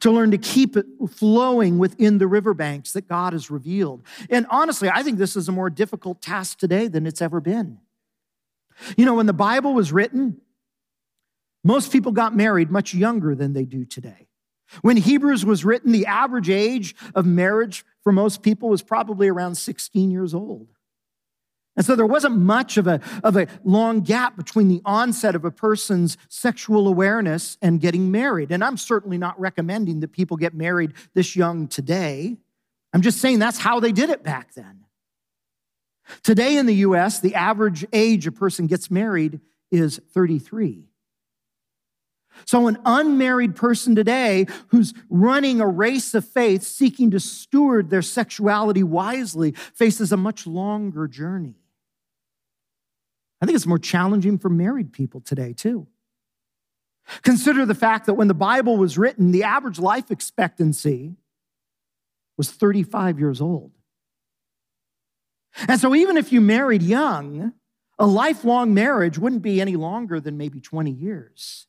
to 0.00 0.10
learn 0.10 0.30
to 0.30 0.38
keep 0.38 0.76
it 0.76 0.86
flowing 1.10 1.78
within 1.78 2.18
the 2.18 2.26
riverbanks 2.26 2.92
that 2.92 3.08
God 3.08 3.32
has 3.32 3.50
revealed. 3.50 4.02
And 4.30 4.46
honestly, 4.50 4.88
I 4.92 5.02
think 5.02 5.18
this 5.18 5.36
is 5.36 5.48
a 5.48 5.52
more 5.52 5.70
difficult 5.70 6.20
task 6.20 6.58
today 6.58 6.88
than 6.88 7.06
it's 7.06 7.22
ever 7.22 7.40
been. 7.40 7.78
You 8.96 9.04
know, 9.04 9.14
when 9.14 9.26
the 9.26 9.32
Bible 9.32 9.74
was 9.74 9.92
written, 9.92 10.40
most 11.64 11.92
people 11.92 12.12
got 12.12 12.34
married 12.34 12.70
much 12.70 12.94
younger 12.94 13.34
than 13.34 13.52
they 13.52 13.64
do 13.64 13.84
today. 13.84 14.28
When 14.80 14.96
Hebrews 14.96 15.44
was 15.44 15.64
written, 15.64 15.92
the 15.92 16.06
average 16.06 16.48
age 16.48 16.94
of 17.14 17.26
marriage 17.26 17.84
for 18.02 18.10
most 18.10 18.42
people 18.42 18.68
was 18.68 18.82
probably 18.82 19.28
around 19.28 19.56
16 19.56 20.10
years 20.10 20.34
old. 20.34 20.68
And 21.76 21.86
so 21.86 21.96
there 21.96 22.06
wasn't 22.06 22.36
much 22.36 22.76
of 22.76 22.86
a, 22.86 23.00
of 23.24 23.36
a 23.36 23.46
long 23.64 24.00
gap 24.00 24.36
between 24.36 24.68
the 24.68 24.82
onset 24.84 25.34
of 25.34 25.44
a 25.44 25.50
person's 25.50 26.18
sexual 26.28 26.86
awareness 26.86 27.56
and 27.62 27.80
getting 27.80 28.10
married. 28.10 28.52
And 28.52 28.62
I'm 28.62 28.76
certainly 28.76 29.16
not 29.16 29.40
recommending 29.40 30.00
that 30.00 30.12
people 30.12 30.36
get 30.36 30.52
married 30.52 30.92
this 31.14 31.34
young 31.34 31.68
today. 31.68 32.36
I'm 32.92 33.00
just 33.00 33.18
saying 33.18 33.38
that's 33.38 33.58
how 33.58 33.80
they 33.80 33.92
did 33.92 34.10
it 34.10 34.22
back 34.22 34.52
then. 34.52 34.84
Today 36.22 36.58
in 36.58 36.66
the 36.66 36.74
US, 36.76 37.20
the 37.20 37.34
average 37.34 37.86
age 37.92 38.26
a 38.26 38.32
person 38.32 38.66
gets 38.66 38.90
married 38.90 39.40
is 39.70 39.98
33. 40.12 40.84
So, 42.46 42.66
an 42.66 42.78
unmarried 42.84 43.56
person 43.56 43.94
today 43.94 44.46
who's 44.68 44.94
running 45.08 45.60
a 45.60 45.66
race 45.66 46.14
of 46.14 46.26
faith, 46.26 46.62
seeking 46.62 47.10
to 47.10 47.20
steward 47.20 47.90
their 47.90 48.02
sexuality 48.02 48.82
wisely, 48.82 49.52
faces 49.52 50.12
a 50.12 50.16
much 50.16 50.46
longer 50.46 51.06
journey. 51.06 51.61
I 53.42 53.44
think 53.44 53.56
it's 53.56 53.66
more 53.66 53.78
challenging 53.78 54.38
for 54.38 54.48
married 54.48 54.92
people 54.92 55.20
today, 55.20 55.52
too. 55.52 55.88
Consider 57.22 57.66
the 57.66 57.74
fact 57.74 58.06
that 58.06 58.14
when 58.14 58.28
the 58.28 58.34
Bible 58.34 58.76
was 58.76 58.96
written, 58.96 59.32
the 59.32 59.42
average 59.42 59.80
life 59.80 60.12
expectancy 60.12 61.16
was 62.38 62.52
35 62.52 63.18
years 63.18 63.40
old. 63.40 63.72
And 65.66 65.80
so, 65.80 65.92
even 65.92 66.16
if 66.16 66.32
you 66.32 66.40
married 66.40 66.84
young, 66.84 67.52
a 67.98 68.06
lifelong 68.06 68.72
marriage 68.72 69.18
wouldn't 69.18 69.42
be 69.42 69.60
any 69.60 69.74
longer 69.74 70.20
than 70.20 70.38
maybe 70.38 70.60
20 70.60 70.92
years. 70.92 71.66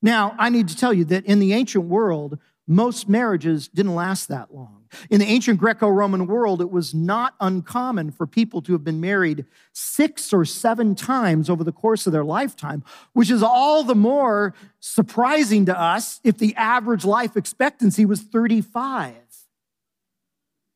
Now, 0.00 0.34
I 0.38 0.48
need 0.48 0.68
to 0.68 0.76
tell 0.76 0.94
you 0.94 1.04
that 1.06 1.26
in 1.26 1.40
the 1.40 1.52
ancient 1.52 1.84
world, 1.84 2.38
most 2.70 3.08
marriages 3.08 3.66
didn't 3.66 3.96
last 3.96 4.28
that 4.28 4.54
long. 4.54 4.84
In 5.10 5.18
the 5.18 5.26
ancient 5.26 5.58
Greco 5.58 5.88
Roman 5.88 6.26
world, 6.28 6.60
it 6.60 6.70
was 6.70 6.94
not 6.94 7.34
uncommon 7.40 8.12
for 8.12 8.28
people 8.28 8.62
to 8.62 8.72
have 8.72 8.84
been 8.84 9.00
married 9.00 9.44
six 9.72 10.32
or 10.32 10.44
seven 10.44 10.94
times 10.94 11.50
over 11.50 11.64
the 11.64 11.72
course 11.72 12.06
of 12.06 12.12
their 12.12 12.24
lifetime, 12.24 12.84
which 13.12 13.28
is 13.28 13.42
all 13.42 13.82
the 13.82 13.96
more 13.96 14.54
surprising 14.78 15.66
to 15.66 15.78
us 15.78 16.20
if 16.22 16.38
the 16.38 16.54
average 16.54 17.04
life 17.04 17.36
expectancy 17.36 18.04
was 18.04 18.20
35. 18.20 19.14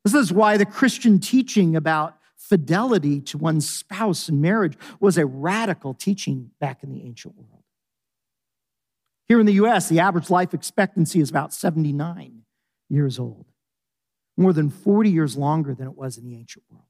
This 0.04 0.14
is 0.14 0.32
why 0.32 0.56
the 0.56 0.66
Christian 0.66 1.20
teaching 1.20 1.76
about 1.76 2.18
fidelity 2.36 3.20
to 3.20 3.38
one's 3.38 3.68
spouse 3.70 4.28
in 4.28 4.40
marriage 4.40 4.76
was 4.98 5.16
a 5.16 5.26
radical 5.26 5.94
teaching 5.94 6.50
back 6.60 6.82
in 6.82 6.90
the 6.90 7.02
ancient 7.02 7.36
world. 7.36 7.53
Here 9.34 9.40
in 9.40 9.46
the 9.46 9.64
US, 9.64 9.88
the 9.88 9.98
average 9.98 10.30
life 10.30 10.54
expectancy 10.54 11.18
is 11.18 11.28
about 11.28 11.52
79 11.52 12.42
years 12.88 13.18
old, 13.18 13.46
more 14.36 14.52
than 14.52 14.70
40 14.70 15.10
years 15.10 15.36
longer 15.36 15.74
than 15.74 15.88
it 15.88 15.96
was 15.96 16.16
in 16.16 16.24
the 16.24 16.36
ancient 16.36 16.64
world. 16.70 16.84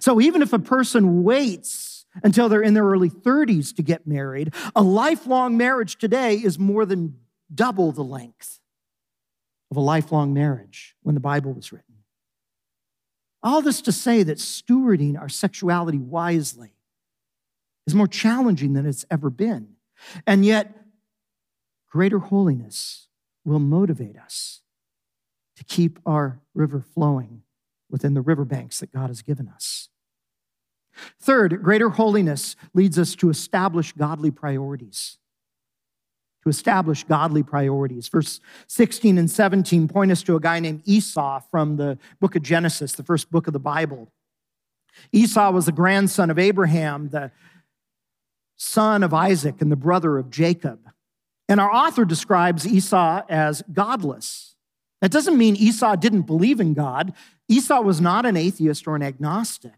So 0.00 0.22
even 0.22 0.40
if 0.40 0.54
a 0.54 0.58
person 0.58 1.22
waits 1.22 2.06
until 2.24 2.48
they're 2.48 2.62
in 2.62 2.72
their 2.72 2.86
early 2.86 3.10
30s 3.10 3.76
to 3.76 3.82
get 3.82 4.06
married, 4.06 4.54
a 4.74 4.80
lifelong 4.80 5.58
marriage 5.58 5.98
today 5.98 6.36
is 6.36 6.58
more 6.58 6.86
than 6.86 7.18
double 7.54 7.92
the 7.92 8.00
length 8.00 8.58
of 9.70 9.76
a 9.76 9.80
lifelong 9.80 10.32
marriage 10.32 10.96
when 11.02 11.14
the 11.14 11.20
Bible 11.20 11.52
was 11.52 11.72
written. 11.72 11.96
All 13.42 13.60
this 13.60 13.82
to 13.82 13.92
say 13.92 14.22
that 14.22 14.38
stewarding 14.38 15.20
our 15.20 15.28
sexuality 15.28 15.98
wisely 15.98 16.72
is 17.86 17.94
more 17.94 18.08
challenging 18.08 18.72
than 18.72 18.86
it's 18.86 19.04
ever 19.10 19.28
been. 19.28 19.74
And 20.26 20.46
yet, 20.46 20.79
greater 21.90 22.18
holiness 22.18 23.08
will 23.44 23.58
motivate 23.58 24.16
us 24.16 24.60
to 25.56 25.64
keep 25.64 25.98
our 26.06 26.40
river 26.54 26.80
flowing 26.80 27.42
within 27.90 28.14
the 28.14 28.20
riverbanks 28.20 28.78
that 28.80 28.92
God 28.92 29.08
has 29.08 29.22
given 29.22 29.48
us. 29.48 29.88
Third, 31.20 31.62
greater 31.62 31.90
holiness 31.90 32.56
leads 32.74 32.98
us 32.98 33.14
to 33.16 33.30
establish 33.30 33.92
godly 33.92 34.30
priorities 34.30 35.18
to 36.42 36.48
establish 36.48 37.04
godly 37.04 37.42
priorities. 37.42 38.08
Verse 38.08 38.40
16 38.66 39.18
and 39.18 39.30
17 39.30 39.88
point 39.88 40.10
us 40.10 40.22
to 40.22 40.36
a 40.36 40.40
guy 40.40 40.60
named 40.60 40.82
Esau 40.84 41.40
from 41.50 41.76
the 41.76 41.98
book 42.18 42.34
of 42.34 42.42
Genesis, 42.42 42.92
the 42.92 43.02
first 43.02 43.30
book 43.30 43.46
of 43.46 43.52
the 43.52 43.58
Bible. 43.58 44.10
Esau 45.12 45.50
was 45.50 45.66
the 45.66 45.72
grandson 45.72 46.30
of 46.30 46.38
Abraham, 46.38 47.10
the 47.10 47.30
son 48.56 49.02
of 49.02 49.14
Isaac, 49.14 49.60
and 49.60 49.70
the 49.70 49.76
brother 49.76 50.18
of 50.18 50.30
Jacob. 50.30 50.80
And 51.50 51.60
our 51.60 51.70
author 51.70 52.04
describes 52.04 52.66
Esau 52.66 53.22
as 53.28 53.62
godless. 53.72 54.54
That 55.00 55.10
doesn't 55.10 55.36
mean 55.36 55.56
Esau 55.56 55.96
didn't 55.96 56.22
believe 56.22 56.60
in 56.60 56.74
God. 56.74 57.12
Esau 57.48 57.80
was 57.80 58.00
not 58.00 58.24
an 58.24 58.36
atheist 58.36 58.86
or 58.86 58.94
an 58.94 59.02
agnostic. 59.02 59.74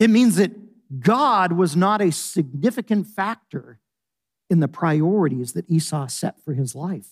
It 0.00 0.08
means 0.08 0.36
that 0.36 0.52
God 1.00 1.52
was 1.52 1.76
not 1.76 2.00
a 2.00 2.10
significant 2.10 3.08
factor 3.08 3.78
in 4.48 4.60
the 4.60 4.68
priorities 4.68 5.52
that 5.52 5.68
Esau 5.70 6.06
set 6.06 6.42
for 6.42 6.54
his 6.54 6.74
life. 6.74 7.10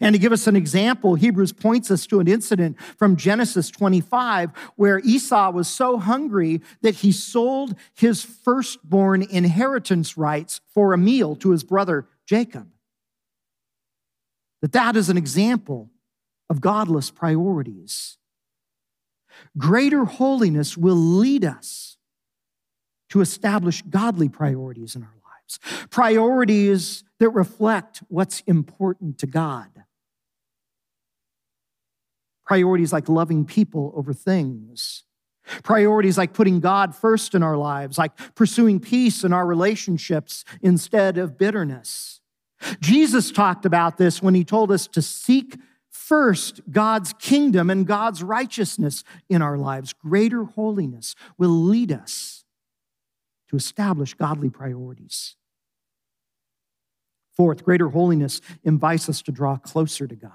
And 0.00 0.14
to 0.14 0.18
give 0.18 0.32
us 0.32 0.46
an 0.46 0.56
example, 0.56 1.16
Hebrews 1.16 1.52
points 1.52 1.90
us 1.90 2.06
to 2.06 2.20
an 2.20 2.28
incident 2.28 2.80
from 2.96 3.16
Genesis 3.16 3.68
25 3.70 4.52
where 4.76 5.00
Esau 5.00 5.50
was 5.50 5.68
so 5.68 5.98
hungry 5.98 6.62
that 6.82 6.96
he 6.96 7.12
sold 7.12 7.74
his 7.92 8.22
firstborn 8.22 9.22
inheritance 9.22 10.16
rights 10.16 10.60
for 10.72 10.94
a 10.94 10.98
meal 10.98 11.36
to 11.36 11.50
his 11.50 11.64
brother 11.64 12.06
Jacob. 12.32 12.66
That 14.62 14.72
that 14.72 14.96
is 14.96 15.10
an 15.10 15.18
example 15.18 15.90
of 16.48 16.62
godless 16.62 17.10
priorities. 17.10 18.16
Greater 19.58 20.06
holiness 20.06 20.74
will 20.74 20.96
lead 20.96 21.44
us 21.44 21.98
to 23.10 23.20
establish 23.20 23.82
godly 23.82 24.30
priorities 24.30 24.96
in 24.96 25.02
our 25.02 25.08
lives 25.08 25.58
priorities 25.90 27.04
that 27.18 27.28
reflect 27.28 28.02
what's 28.08 28.40
important 28.46 29.18
to 29.18 29.26
God. 29.26 29.68
Priorities 32.46 32.94
like 32.94 33.10
loving 33.10 33.44
people 33.44 33.92
over 33.94 34.14
things. 34.14 35.04
Priorities 35.62 36.16
like 36.16 36.32
putting 36.32 36.60
God 36.60 36.94
first 36.94 37.34
in 37.34 37.42
our 37.42 37.56
lives, 37.56 37.98
like 37.98 38.16
pursuing 38.34 38.80
peace 38.80 39.24
in 39.24 39.32
our 39.34 39.44
relationships 39.44 40.44
instead 40.62 41.18
of 41.18 41.36
bitterness. 41.36 42.21
Jesus 42.80 43.30
talked 43.30 43.64
about 43.64 43.98
this 43.98 44.22
when 44.22 44.34
he 44.34 44.44
told 44.44 44.70
us 44.70 44.86
to 44.88 45.02
seek 45.02 45.56
first 45.90 46.60
God's 46.70 47.12
kingdom 47.14 47.70
and 47.70 47.86
God's 47.86 48.22
righteousness 48.22 49.04
in 49.28 49.42
our 49.42 49.56
lives. 49.56 49.92
Greater 49.92 50.44
holiness 50.44 51.14
will 51.38 51.50
lead 51.50 51.92
us 51.92 52.44
to 53.48 53.56
establish 53.56 54.14
godly 54.14 54.50
priorities. 54.50 55.36
Fourth, 57.36 57.64
greater 57.64 57.88
holiness 57.88 58.40
invites 58.62 59.08
us 59.08 59.22
to 59.22 59.32
draw 59.32 59.56
closer 59.56 60.06
to 60.06 60.16
God. 60.16 60.32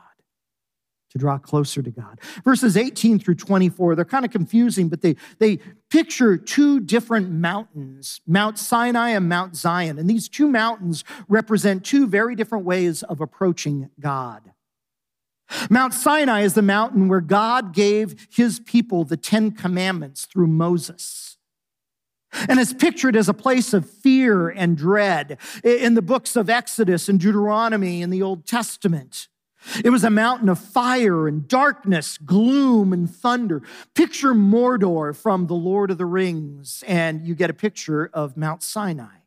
To 1.11 1.17
draw 1.17 1.37
closer 1.37 1.81
to 1.81 1.89
God. 1.89 2.19
Verses 2.43 2.75
18 2.75 3.19
through 3.19 3.35
24, 3.35 3.95
they're 3.95 4.03
kind 4.03 4.25
of 4.25 4.31
confusing, 4.31 4.89
but 4.89 5.01
they, 5.01 5.15
they 5.39 5.57
picture 5.89 6.35
two 6.35 6.81
different 6.81 7.31
mountains, 7.31 8.19
Mount 8.27 8.59
Sinai 8.59 9.11
and 9.11 9.29
Mount 9.29 9.55
Zion. 9.55 9.97
And 9.97 10.09
these 10.09 10.27
two 10.27 10.49
mountains 10.49 11.05
represent 11.29 11.85
two 11.85 12.07
very 12.07 12.35
different 12.35 12.65
ways 12.65 13.03
of 13.03 13.21
approaching 13.21 13.89
God. 14.01 14.51
Mount 15.69 15.93
Sinai 15.93 16.41
is 16.41 16.55
the 16.55 16.61
mountain 16.61 17.07
where 17.07 17.21
God 17.21 17.73
gave 17.73 18.27
his 18.29 18.59
people 18.59 19.05
the 19.05 19.17
Ten 19.17 19.51
Commandments 19.51 20.25
through 20.25 20.47
Moses. 20.47 21.37
And 22.49 22.59
it's 22.59 22.73
pictured 22.73 23.15
as 23.15 23.29
a 23.29 23.33
place 23.33 23.73
of 23.73 23.89
fear 23.89 24.49
and 24.49 24.77
dread 24.77 25.37
in 25.63 25.93
the 25.93 26.01
books 26.01 26.35
of 26.35 26.49
Exodus 26.49 27.07
and 27.07 27.19
Deuteronomy 27.19 28.01
in 28.01 28.09
the 28.09 28.21
Old 28.21 28.45
Testament. 28.45 29.29
It 29.83 29.89
was 29.89 30.03
a 30.03 30.09
mountain 30.09 30.49
of 30.49 30.59
fire 30.59 31.27
and 31.27 31.47
darkness, 31.47 32.17
gloom 32.17 32.93
and 32.93 33.09
thunder. 33.09 33.61
Picture 33.95 34.33
Mordor 34.33 35.15
from 35.15 35.47
The 35.47 35.55
Lord 35.55 35.91
of 35.91 35.97
the 35.97 36.05
Rings, 36.05 36.83
and 36.87 37.25
you 37.25 37.35
get 37.35 37.49
a 37.49 37.53
picture 37.53 38.09
of 38.13 38.37
Mount 38.37 38.63
Sinai. 38.63 39.17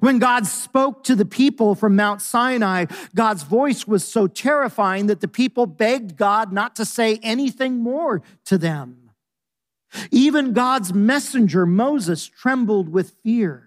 When 0.00 0.18
God 0.18 0.46
spoke 0.46 1.04
to 1.04 1.14
the 1.14 1.24
people 1.24 1.74
from 1.74 1.94
Mount 1.94 2.20
Sinai, 2.20 2.86
God's 3.14 3.42
voice 3.42 3.86
was 3.86 4.06
so 4.06 4.26
terrifying 4.26 5.06
that 5.06 5.20
the 5.20 5.28
people 5.28 5.66
begged 5.66 6.16
God 6.16 6.52
not 6.52 6.74
to 6.76 6.84
say 6.84 7.20
anything 7.22 7.78
more 7.78 8.22
to 8.46 8.58
them. 8.58 9.10
Even 10.10 10.52
God's 10.52 10.92
messenger, 10.92 11.66
Moses, 11.66 12.26
trembled 12.26 12.88
with 12.88 13.14
fear. 13.22 13.63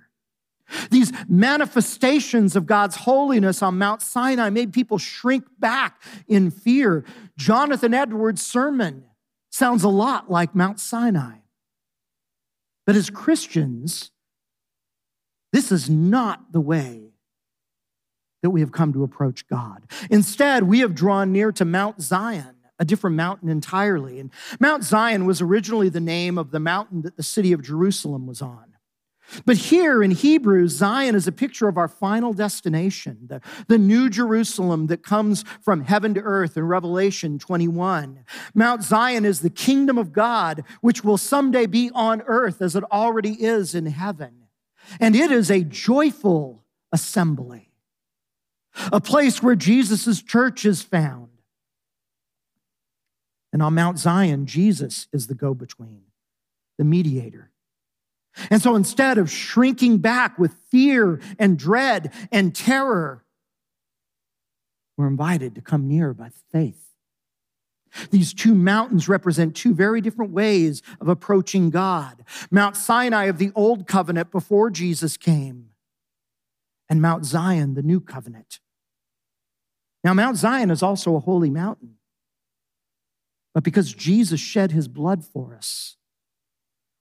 These 0.89 1.12
manifestations 1.27 2.56
of 2.56 2.65
God's 2.65 2.95
holiness 2.95 3.62
on 3.62 3.77
Mount 3.77 4.01
Sinai 4.01 4.49
made 4.49 4.73
people 4.73 4.97
shrink 4.97 5.45
back 5.60 6.01
in 6.27 6.51
fear. 6.51 7.06
Jonathan 7.38 7.93
Edwards' 7.93 8.45
sermon 8.45 9.06
sounds 9.49 9.84
a 9.84 9.89
lot 9.89 10.30
like 10.30 10.56
Mount 10.56 10.80
Sinai. 10.80 11.38
But 12.86 12.95
as 12.95 13.10
Christians, 13.10 14.12
this 15.51 15.71
is 15.71 15.89
not 15.89 16.51
the 16.51 16.62
way 16.62 17.12
that 18.43 18.49
we 18.49 18.62
have 18.62 18.71
come 18.71 18.93
to 18.93 19.03
approach 19.03 19.47
God. 19.47 19.84
Instead, 20.10 20.63
we 20.63 20.80
have 20.80 20.93
drawn 20.93 21.32
near 21.32 21.51
to 21.53 21.65
Mount 21.65 22.01
Zion 22.01 22.56
a 22.80 22.86
different 22.86 23.15
mountain 23.15 23.49
entirely. 23.49 24.19
And 24.19 24.32
Mount 24.60 24.84
Zion 24.84 25.25
was 25.25 25.41
originally 25.41 25.89
the 25.89 25.99
name 25.99 26.38
of 26.38 26.51
the 26.51 26.60
mountain 26.60 27.01
that 27.01 27.17
the 27.17 27.23
city 27.23 27.51
of 27.51 27.62
Jerusalem 27.62 28.27
was 28.27 28.41
on. 28.41 28.77
But 29.46 29.58
here 29.58 30.02
in 30.02 30.12
Hebrews, 30.12 30.72
Zion 30.72 31.16
is 31.16 31.28
a 31.28 31.32
picture 31.32 31.68
of 31.68 31.78
our 31.78 31.88
final 31.88 32.34
destination, 32.34 33.18
the, 33.28 33.42
the 33.68 33.78
new 33.78 34.10
Jerusalem 34.10 34.88
that 34.88 35.04
comes 35.04 35.44
from 35.62 35.82
heaven 35.82 36.13
to 36.13 36.22
earth 36.22 36.56
in 36.56 36.63
Revelation 36.63 37.38
21. 37.38 38.24
Mount 38.54 38.84
Zion 38.84 39.26
is 39.26 39.42
the 39.42 39.50
kingdom 39.50 39.98
of 39.98 40.13
God, 40.13 40.63
which 40.82 41.04
will 41.04 41.18
someday 41.18 41.66
be 41.66 41.92
on 41.94 42.22
earth 42.26 42.62
as 42.62 42.76
it 42.76 42.84
already 42.86 43.34
is 43.34 43.76
in 43.76 43.86
heaven. 43.88 44.44
And 45.00 45.16
it 45.16 45.32
is 45.32 45.52
a 45.52 45.63
joyful 45.63 46.63
assembly, 46.94 47.72
a 48.94 49.02
place 49.02 49.44
where 49.44 49.56
Jesus' 49.56 50.22
church 50.22 50.66
is 50.66 50.82
found. 50.82 51.28
And 53.52 53.62
on 53.62 53.76
Mount 53.76 54.00
Zion, 54.00 54.46
Jesus 54.46 55.08
is 55.12 55.28
the 55.28 55.36
go 55.36 55.54
between, 55.54 56.04
the 56.78 56.86
mediator 56.86 57.52
and 58.50 58.62
so 58.62 58.76
instead 58.76 59.17
of 59.17 59.30
shrinking 59.30 60.00
back 60.00 60.38
with 60.38 60.56
fear 60.69 61.19
and 61.39 61.58
dread 61.58 62.12
and 62.32 62.56
terror, 62.56 63.23
we're 64.97 65.08
invited 65.08 65.56
to 65.56 65.62
come 65.62 65.88
near 65.88 66.13
by 66.13 66.30
faith. 66.52 66.84
These 68.12 68.34
two 68.34 68.54
mountains 68.54 69.08
represent 69.08 69.56
two 69.56 69.73
very 69.73 70.02
different 70.02 70.32
ways 70.32 70.82
of 71.00 71.08
approaching 71.08 71.69
God 71.69 72.23
Mount 72.52 72.76
Sinai 72.76 73.26
of 73.26 73.38
the 73.38 73.52
Old 73.56 73.88
Covenant 73.88 74.32
before 74.32 74.69
Jesus 74.69 75.17
came, 75.17 75.69
and 76.89 77.02
Mount 77.02 77.26
Zion, 77.26 77.73
the 77.73 77.84
New 77.84 78.00
Covenant. 78.00 78.60
Now, 80.04 80.13
Mount 80.13 80.38
Zion 80.38 80.69
is 80.71 80.84
also 80.84 81.15
a 81.15 81.19
holy 81.19 81.50
mountain, 81.50 81.95
but 83.54 83.63
because 83.63 83.93
Jesus 83.93 84.39
shed 84.39 84.71
his 84.71 84.88
blood 84.88 85.26
for 85.26 85.56
us, 85.56 85.97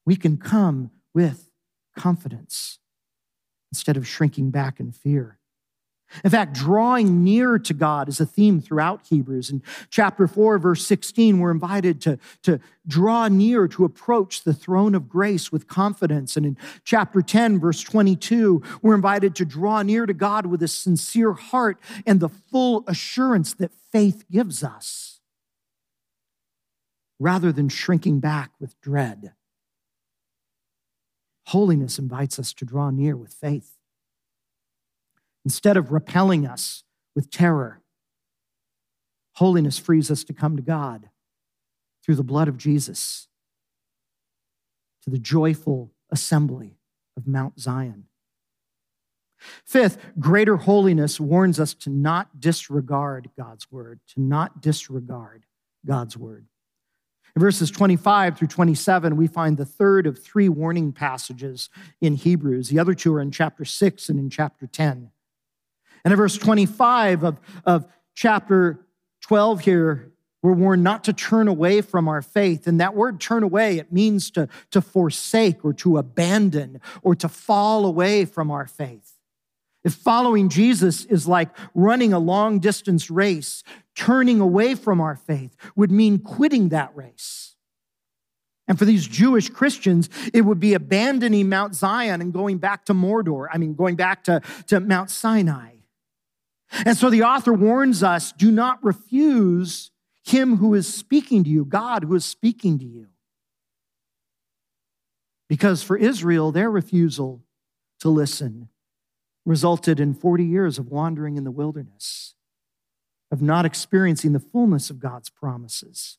we 0.05 0.17
can 0.17 0.37
come 0.39 0.91
with 1.17 1.49
confidence 1.97 2.79
instead 3.73 3.97
of 3.97 4.07
shrinking 4.07 4.51
back 4.51 4.79
in 4.79 4.93
fear. 4.93 5.39
In 6.23 6.31
fact, 6.31 6.53
drawing 6.53 7.25
near 7.25 7.59
to 7.59 7.73
God 7.73 8.11
is 8.11 8.21
a 8.21 8.27
theme 8.27 8.61
throughout 8.61 9.07
Hebrews. 9.09 9.49
In 9.49 9.63
chapter 9.89 10.29
4, 10.29 10.59
verse 10.59 10.87
16, 10.87 11.39
we're 11.39 11.51
invited 11.51 12.03
to, 12.03 12.19
to 12.43 12.61
draw 12.87 13.29
near, 13.29 13.67
to 13.69 13.87
approach 13.87 14.45
the 14.45 14.53
throne 14.53 14.95
of 14.95 15.09
grace 15.09 15.51
with 15.51 15.67
confidence. 15.67 16.37
And 16.37 16.45
in 16.45 16.59
chapter 16.85 17.23
10, 17.23 17.59
verse 17.59 17.81
22, 17.81 18.63
we're 18.83 18.95
invited 18.95 19.35
to 19.37 19.47
draw 19.47 19.81
near 19.81 20.05
to 20.05 20.15
God 20.15 20.45
with 20.45 20.63
a 20.63 20.69
sincere 20.69 21.33
heart 21.33 21.79
and 22.05 22.21
the 22.21 22.29
full 22.29 22.85
assurance 22.87 23.55
that 23.55 23.73
faith 23.91 24.27
gives 24.31 24.63
us, 24.63 25.21
rather 27.19 27.53
than 27.53 27.71
shrinking 27.71 28.21
back 28.21 28.51
with 28.61 28.79
dread. 28.83 29.33
Holiness 31.47 31.99
invites 31.99 32.39
us 32.39 32.53
to 32.55 32.65
draw 32.65 32.91
near 32.91 33.17
with 33.17 33.33
faith. 33.33 33.77
Instead 35.45 35.77
of 35.77 35.93
repelling 35.93 36.45
us 36.45 36.83
with 37.15 37.31
terror, 37.31 37.83
holiness 39.35 39.79
frees 39.79 40.11
us 40.11 40.25
to 40.25 40.33
come 40.33 40.57
to 40.57 40.63
God 40.63 41.09
through 42.05 42.17
the 42.17 42.25
blood 42.25 42.49
of 42.49 42.57
Jesus, 42.57 43.29
to 45.05 45.11
the 45.11 45.19
joyful 45.19 45.93
assembly 46.11 46.79
of 47.17 47.29
Mount 47.29 47.61
Zion. 47.61 48.07
Fifth, 49.65 49.99
greater 50.19 50.57
holiness 50.57 51.21
warns 51.21 51.61
us 51.61 51.75
to 51.75 51.91
not 51.91 52.41
disregard 52.41 53.31
God's 53.39 53.71
word, 53.71 54.01
to 54.15 54.21
not 54.21 54.61
disregard 54.61 55.45
God's 55.87 56.17
word. 56.17 56.47
In 57.37 57.41
verses 57.41 57.71
25 57.71 58.39
through 58.39 58.49
27, 58.49 59.15
we 59.15 59.27
find 59.27 59.59
the 59.59 59.67
third 59.67 60.07
of 60.07 60.19
three 60.19 60.49
warning 60.49 60.91
passages 60.91 61.69
in 62.01 62.15
Hebrews. 62.15 62.71
The 62.71 62.79
other 62.79 62.95
two 62.95 63.15
are 63.15 63.21
in 63.21 63.31
chapter 63.31 63.67
6 63.67 64.09
and 64.09 64.19
in 64.19 64.31
chapter 64.31 64.67
10. 64.67 65.11
And 66.03 66.13
in 66.13 66.17
verse 66.17 66.39
25 66.39 67.25
of, 67.25 67.41
of 67.67 67.87
chapter 68.15 68.87
12 69.21 69.61
here, 69.61 70.13
we're 70.43 70.55
warned 70.55 70.83
not 70.83 71.05
to 71.05 71.13
turn 71.13 71.47
away 71.47 71.83
from 71.83 72.09
our 72.09 72.23
faith. 72.23 72.67
And 72.67 72.81
that 72.81 72.95
word 72.95 73.21
turn 73.21 73.43
away, 73.43 73.77
it 73.77 73.93
means 73.93 74.31
to, 74.31 74.49
to 74.71 74.81
forsake 74.81 75.63
or 75.63 75.75
to 75.75 75.99
abandon 75.99 76.81
or 77.03 77.15
to 77.17 77.29
fall 77.29 77.85
away 77.85 78.25
from 78.25 78.51
our 78.51 78.67
faith. 78.67 79.13
If 79.85 79.93
following 79.93 80.49
Jesus 80.49 81.05
is 81.05 81.29
like 81.29 81.51
running 81.75 82.15
a 82.15 82.19
long 82.19 82.61
distance 82.61 83.11
race, 83.11 83.63
turning 83.97 84.41
away 84.41 84.75
from 84.75 85.01
our 85.01 85.17
faith 85.17 85.57
would 85.75 85.91
mean 85.91 86.19
quitting 86.19 86.69
that 86.69 86.95
race. 86.95 87.57
And 88.69 88.79
for 88.79 88.85
these 88.85 89.07
Jewish 89.07 89.49
Christians, 89.49 90.09
it 90.35 90.43
would 90.43 90.61
be 90.61 90.75
abandoning 90.75 91.49
Mount 91.49 91.75
Zion 91.75 92.21
and 92.21 92.33
going 92.33 92.59
back 92.59 92.85
to 92.87 92.95
Mordor, 92.95 93.49
I 93.53 93.59
mean, 93.59 93.75
going 93.75 93.97
back 93.97 94.25
to, 94.25 94.41
to 94.67 94.81
Mount 94.81 95.11
Sinai. 95.11 95.71
And 96.85 96.97
so 96.97 97.11
the 97.11 97.23
author 97.23 97.53
warns 97.53 98.03
us 98.03 98.33
do 98.33 98.51
not 98.51 98.83
refuse 98.85 99.91
him 100.25 100.57
who 100.57 100.75
is 100.75 100.93
speaking 100.93 101.45
to 101.45 101.51
you, 101.51 101.65
God 101.65 102.05
who 102.05 102.15
is 102.15 102.25
speaking 102.25 102.79
to 102.81 102.85
you. 102.85 103.07
Because 105.49 105.83
for 105.83 105.97
Israel, 105.97 106.51
their 106.51 106.71
refusal 106.71 107.45
to 108.01 108.09
listen 108.09 108.69
resulted 109.45 110.01
in 110.01 110.13
40 110.13 110.45
years 110.45 110.79
of 110.79 110.89
wandering 110.89 111.37
in 111.37 111.45
the 111.45 111.53
wilderness, 111.53 112.35
of 113.31 113.43
not 113.43 113.67
experiencing 113.67 114.33
the 114.33 114.41
fullness 114.41 114.91
of 114.91 114.99
God's 114.99 115.29
promises. 115.29 116.19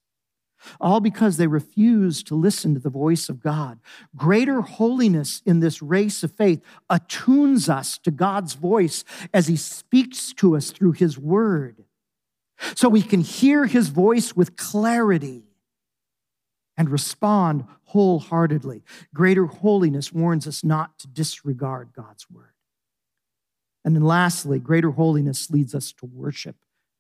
All 0.82 1.00
because 1.00 1.38
they 1.38 1.48
refuse 1.48 2.24
to 2.24 2.36
listen 2.36 2.74
to 2.74 2.80
the 2.80 2.90
voice 2.90 3.30
of 3.30 3.40
God. 3.40 3.80
Greater 4.16 4.62
holiness 4.62 5.42
in 5.46 5.60
this 5.60 5.82
race 5.82 6.24
of 6.24 6.32
faith 6.32 6.62
attunes 6.90 7.70
us 7.70 7.98
to 8.00 8.12
God's 8.12 8.54
voice 8.54 9.04
as 9.34 9.48
He 9.48 9.56
speaks 9.56 10.34
to 10.34 10.56
us 10.56 10.72
through 10.72 10.94
His 10.94 11.18
word. 11.18 11.84
So 12.76 12.90
we 12.90 13.04
can 13.04 13.22
hear 13.22 13.66
His 13.66 13.90
voice 13.90 14.36
with 14.36 14.58
clarity 14.58 15.44
and 16.76 16.90
respond 16.90 17.66
wholeheartedly. 17.86 18.84
Greater 19.14 19.46
holiness 19.46 20.12
warns 20.12 20.48
us 20.48 20.64
not 20.64 20.98
to 21.00 21.08
disregard 21.08 21.90
God's 21.96 22.30
word. 22.30 22.54
And 23.86 23.96
then 23.96 24.04
lastly, 24.04 24.60
greater 24.60 24.92
holiness 24.92 25.50
leads 25.50 25.74
us 25.74 25.94
to 25.94 26.06
worship 26.08 26.56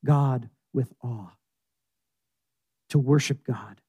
God 0.07 0.49
with 0.73 0.93
awe. 1.03 1.33
To 2.91 2.99
worship 2.99 3.43
God. 3.43 3.81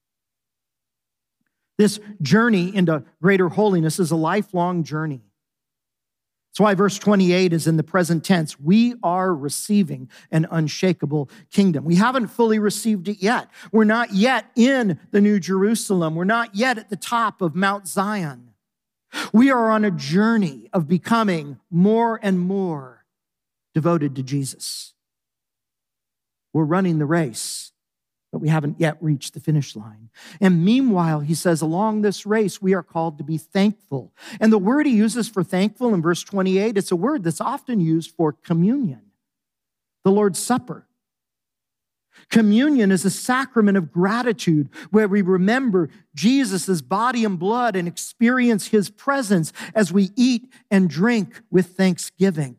This 1.77 2.01
journey 2.21 2.75
into 2.75 3.05
greater 3.21 3.47
holiness 3.47 3.99
is 3.99 4.11
a 4.11 4.17
lifelong 4.17 4.83
journey. 4.83 5.21
That's 6.51 6.59
why 6.59 6.73
verse 6.73 6.99
28 6.99 7.53
is 7.53 7.67
in 7.67 7.77
the 7.77 7.83
present 7.83 8.25
tense. 8.25 8.59
We 8.59 8.95
are 9.01 9.33
receiving 9.33 10.09
an 10.29 10.45
unshakable 10.51 11.29
kingdom. 11.51 11.85
We 11.85 11.95
haven't 11.95 12.27
fully 12.27 12.59
received 12.59 13.07
it 13.07 13.23
yet. 13.23 13.47
We're 13.71 13.85
not 13.85 14.13
yet 14.13 14.51
in 14.57 14.99
the 15.11 15.21
New 15.21 15.39
Jerusalem. 15.39 16.15
We're 16.15 16.25
not 16.25 16.53
yet 16.53 16.77
at 16.77 16.89
the 16.89 16.97
top 16.97 17.41
of 17.41 17.55
Mount 17.55 17.87
Zion. 17.87 18.49
We 19.31 19.49
are 19.49 19.71
on 19.71 19.85
a 19.85 19.91
journey 19.91 20.69
of 20.73 20.85
becoming 20.85 21.59
more 21.71 22.19
and 22.21 22.39
more 22.39 23.05
devoted 23.73 24.17
to 24.17 24.23
Jesus. 24.23 24.95
We're 26.53 26.63
running 26.63 26.99
the 26.99 27.05
race, 27.05 27.71
but 28.31 28.39
we 28.39 28.49
haven't 28.49 28.79
yet 28.79 28.97
reached 29.01 29.33
the 29.33 29.39
finish 29.39 29.75
line. 29.75 30.09
And 30.41 30.63
meanwhile, 30.63 31.19
he 31.19 31.35
says, 31.35 31.61
along 31.61 32.01
this 32.01 32.25
race, 32.25 32.61
we 32.61 32.73
are 32.73 32.83
called 32.83 33.17
to 33.17 33.23
be 33.23 33.37
thankful. 33.37 34.13
And 34.39 34.51
the 34.51 34.57
word 34.57 34.85
he 34.85 34.95
uses 34.95 35.29
for 35.29 35.43
thankful 35.43 35.93
in 35.93 36.01
verse 36.01 36.23
28, 36.23 36.77
it's 36.77 36.91
a 36.91 36.95
word 36.95 37.23
that's 37.23 37.41
often 37.41 37.79
used 37.79 38.11
for 38.15 38.33
communion, 38.33 39.01
the 40.03 40.11
Lord's 40.11 40.39
Supper. 40.39 40.85
Communion 42.29 42.91
is 42.91 43.05
a 43.05 43.09
sacrament 43.09 43.77
of 43.77 43.91
gratitude 43.91 44.69
where 44.91 45.07
we 45.07 45.21
remember 45.21 45.89
Jesus' 46.13 46.81
body 46.81 47.23
and 47.23 47.39
blood 47.39 47.75
and 47.75 47.87
experience 47.87 48.67
his 48.67 48.89
presence 48.89 49.53
as 49.73 49.91
we 49.91 50.09
eat 50.15 50.51
and 50.69 50.89
drink 50.89 51.41
with 51.49 51.77
thanksgiving. 51.77 52.57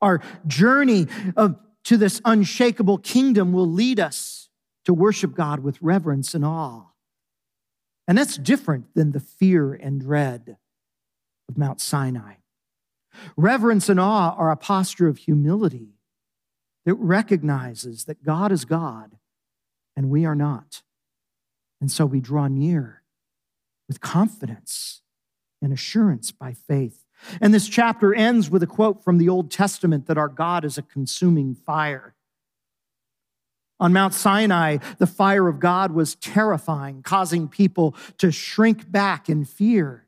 Our 0.00 0.22
journey 0.46 1.08
of, 1.36 1.56
to 1.84 1.96
this 1.96 2.20
unshakable 2.24 2.98
kingdom 2.98 3.52
will 3.52 3.68
lead 3.68 3.98
us 3.98 4.48
to 4.84 4.94
worship 4.94 5.34
God 5.34 5.60
with 5.60 5.80
reverence 5.80 6.34
and 6.34 6.44
awe. 6.44 6.86
And 8.06 8.16
that's 8.16 8.36
different 8.36 8.94
than 8.94 9.12
the 9.12 9.20
fear 9.20 9.74
and 9.74 10.00
dread 10.00 10.56
of 11.48 11.58
Mount 11.58 11.80
Sinai. 11.80 12.34
Reverence 13.36 13.88
and 13.88 14.00
awe 14.00 14.34
are 14.36 14.50
a 14.50 14.56
posture 14.56 15.08
of 15.08 15.18
humility 15.18 15.94
that 16.84 16.94
recognizes 16.94 18.04
that 18.04 18.24
God 18.24 18.50
is 18.50 18.64
God 18.64 19.18
and 19.96 20.08
we 20.08 20.24
are 20.24 20.34
not. 20.34 20.82
And 21.80 21.90
so 21.90 22.06
we 22.06 22.20
draw 22.20 22.48
near 22.48 23.02
with 23.88 24.00
confidence 24.00 25.02
and 25.60 25.72
assurance 25.72 26.30
by 26.30 26.52
faith. 26.52 27.04
And 27.40 27.52
this 27.52 27.68
chapter 27.68 28.14
ends 28.14 28.50
with 28.50 28.62
a 28.62 28.66
quote 28.66 29.02
from 29.02 29.18
the 29.18 29.28
Old 29.28 29.50
Testament 29.50 30.06
that 30.06 30.18
our 30.18 30.28
God 30.28 30.64
is 30.64 30.78
a 30.78 30.82
consuming 30.82 31.54
fire. 31.54 32.14
On 33.80 33.92
Mount 33.92 34.14
Sinai, 34.14 34.78
the 34.98 35.06
fire 35.06 35.46
of 35.48 35.60
God 35.60 35.92
was 35.92 36.16
terrifying, 36.16 37.02
causing 37.02 37.48
people 37.48 37.94
to 38.18 38.32
shrink 38.32 38.90
back 38.90 39.28
in 39.28 39.44
fear. 39.44 40.06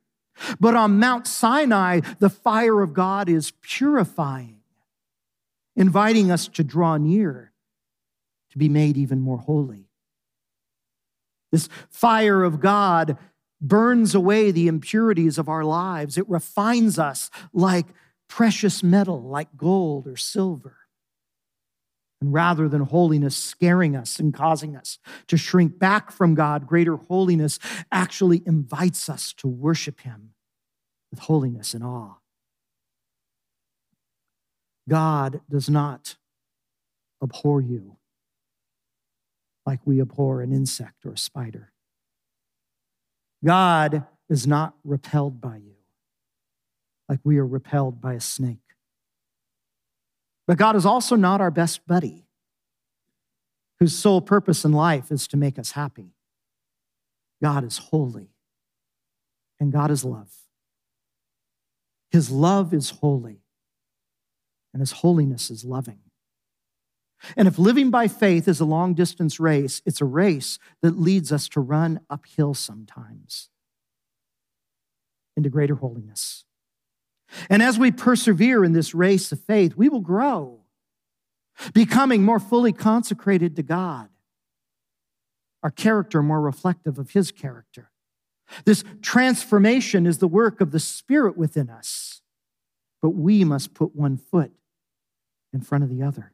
But 0.58 0.74
on 0.74 0.98
Mount 0.98 1.26
Sinai, 1.26 2.00
the 2.18 2.30
fire 2.30 2.82
of 2.82 2.94
God 2.94 3.28
is 3.28 3.52
purifying, 3.60 4.60
inviting 5.76 6.30
us 6.30 6.48
to 6.48 6.64
draw 6.64 6.96
near, 6.96 7.52
to 8.50 8.58
be 8.58 8.68
made 8.68 8.96
even 8.96 9.20
more 9.20 9.38
holy. 9.38 9.86
This 11.52 11.68
fire 11.90 12.42
of 12.42 12.60
God 12.60 13.18
burns 13.60 14.14
away 14.14 14.50
the 14.50 14.68
impurities 14.68 15.38
of 15.38 15.48
our 15.48 15.64
lives. 15.64 16.16
It 16.16 16.28
refines 16.28 16.98
us 16.98 17.30
like 17.52 17.86
precious 18.28 18.82
metal, 18.82 19.22
like 19.22 19.56
gold 19.56 20.06
or 20.06 20.16
silver. 20.16 20.76
And 22.20 22.32
rather 22.32 22.68
than 22.68 22.82
holiness 22.82 23.36
scaring 23.36 23.96
us 23.96 24.18
and 24.18 24.34
causing 24.34 24.76
us 24.76 24.98
to 25.28 25.36
shrink 25.36 25.78
back 25.78 26.10
from 26.10 26.34
God, 26.34 26.66
greater 26.66 26.96
holiness 26.96 27.58
actually 27.90 28.42
invites 28.46 29.08
us 29.08 29.32
to 29.34 29.48
worship 29.48 30.00
Him 30.00 30.34
with 31.10 31.20
holiness 31.20 31.72
and 31.72 31.82
awe. 31.82 32.16
God 34.88 35.40
does 35.48 35.70
not 35.70 36.16
abhor 37.22 37.60
you 37.60 37.96
like 39.66 39.80
we 39.84 40.00
abhor 40.00 40.42
an 40.42 40.52
insect 40.52 41.06
or 41.06 41.12
a 41.12 41.18
spider. 41.18 41.69
God 43.44 44.04
is 44.28 44.46
not 44.46 44.74
repelled 44.84 45.40
by 45.40 45.56
you 45.56 45.74
like 47.10 47.18
we 47.24 47.38
are 47.38 47.46
repelled 47.46 48.00
by 48.00 48.14
a 48.14 48.20
snake. 48.20 48.58
But 50.46 50.58
God 50.58 50.76
is 50.76 50.86
also 50.86 51.16
not 51.16 51.40
our 51.40 51.50
best 51.50 51.84
buddy, 51.86 52.24
whose 53.80 53.96
sole 53.96 54.20
purpose 54.20 54.64
in 54.64 54.72
life 54.72 55.10
is 55.10 55.26
to 55.28 55.36
make 55.36 55.58
us 55.58 55.72
happy. 55.72 56.12
God 57.42 57.64
is 57.64 57.78
holy, 57.78 58.30
and 59.58 59.72
God 59.72 59.90
is 59.90 60.04
love. 60.04 60.32
His 62.10 62.30
love 62.30 62.72
is 62.72 62.90
holy, 62.90 63.40
and 64.72 64.80
His 64.80 64.92
holiness 64.92 65.50
is 65.50 65.64
loving. 65.64 65.98
And 67.36 67.46
if 67.46 67.58
living 67.58 67.90
by 67.90 68.08
faith 68.08 68.48
is 68.48 68.60
a 68.60 68.64
long 68.64 68.94
distance 68.94 69.38
race, 69.38 69.82
it's 69.84 70.00
a 70.00 70.06
race 70.06 70.58
that 70.82 70.98
leads 70.98 71.32
us 71.32 71.48
to 71.50 71.60
run 71.60 72.00
uphill 72.08 72.54
sometimes 72.54 73.50
into 75.36 75.50
greater 75.50 75.74
holiness. 75.76 76.44
And 77.48 77.62
as 77.62 77.78
we 77.78 77.90
persevere 77.90 78.64
in 78.64 78.72
this 78.72 78.94
race 78.94 79.30
of 79.32 79.40
faith, 79.40 79.76
we 79.76 79.88
will 79.88 80.00
grow, 80.00 80.60
becoming 81.72 82.22
more 82.22 82.40
fully 82.40 82.72
consecrated 82.72 83.54
to 83.56 83.62
God, 83.62 84.08
our 85.62 85.70
character 85.70 86.22
more 86.22 86.40
reflective 86.40 86.98
of 86.98 87.10
His 87.10 87.30
character. 87.30 87.90
This 88.64 88.82
transformation 89.00 90.06
is 90.06 90.18
the 90.18 90.26
work 90.26 90.60
of 90.60 90.72
the 90.72 90.80
Spirit 90.80 91.36
within 91.36 91.70
us, 91.70 92.22
but 93.00 93.10
we 93.10 93.44
must 93.44 93.74
put 93.74 93.94
one 93.94 94.16
foot 94.16 94.52
in 95.52 95.60
front 95.60 95.84
of 95.84 95.90
the 95.90 96.02
other. 96.02 96.32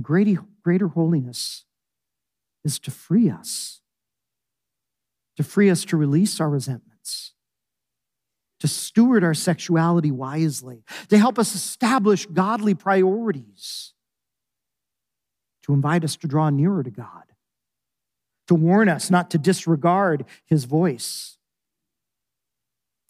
Greater, 0.00 0.44
greater 0.62 0.88
holiness 0.88 1.64
is 2.64 2.78
to 2.80 2.90
free 2.90 3.30
us, 3.30 3.80
to 5.36 5.42
free 5.42 5.70
us 5.70 5.84
to 5.86 5.96
release 5.96 6.40
our 6.40 6.50
resentments 6.50 6.86
to 8.60 8.68
steward 8.68 9.22
our 9.22 9.34
sexuality 9.34 10.10
wisely, 10.10 10.84
to 11.08 11.18
help 11.18 11.38
us 11.38 11.54
establish 11.54 12.26
godly 12.26 12.74
priorities, 12.74 13.92
to 15.62 15.72
invite 15.72 16.04
us 16.04 16.16
to 16.16 16.26
draw 16.26 16.48
nearer 16.50 16.82
to 16.82 16.90
God, 16.90 17.24
to 18.48 18.54
warn 18.54 18.88
us 18.88 19.10
not 19.10 19.30
to 19.30 19.38
disregard 19.38 20.24
his 20.46 20.64
voice, 20.64 21.38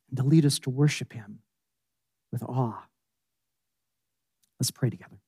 and 0.09 0.17
to 0.19 0.25
lead 0.25 0.45
us 0.45 0.59
to 0.61 0.71
worship 0.71 1.13
him 1.13 1.41
with 2.33 2.43
awe. 2.43 2.83
Let's 4.59 4.71
pray 4.71 4.91
together. 4.91 5.21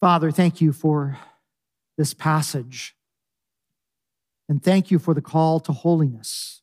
Father, 0.00 0.30
thank 0.30 0.62
you 0.62 0.72
for 0.72 1.18
this 1.98 2.14
passage, 2.14 2.96
and 4.48 4.62
thank 4.62 4.90
you 4.90 4.98
for 4.98 5.12
the 5.12 5.20
call 5.20 5.60
to 5.60 5.72
holiness. 5.72 6.62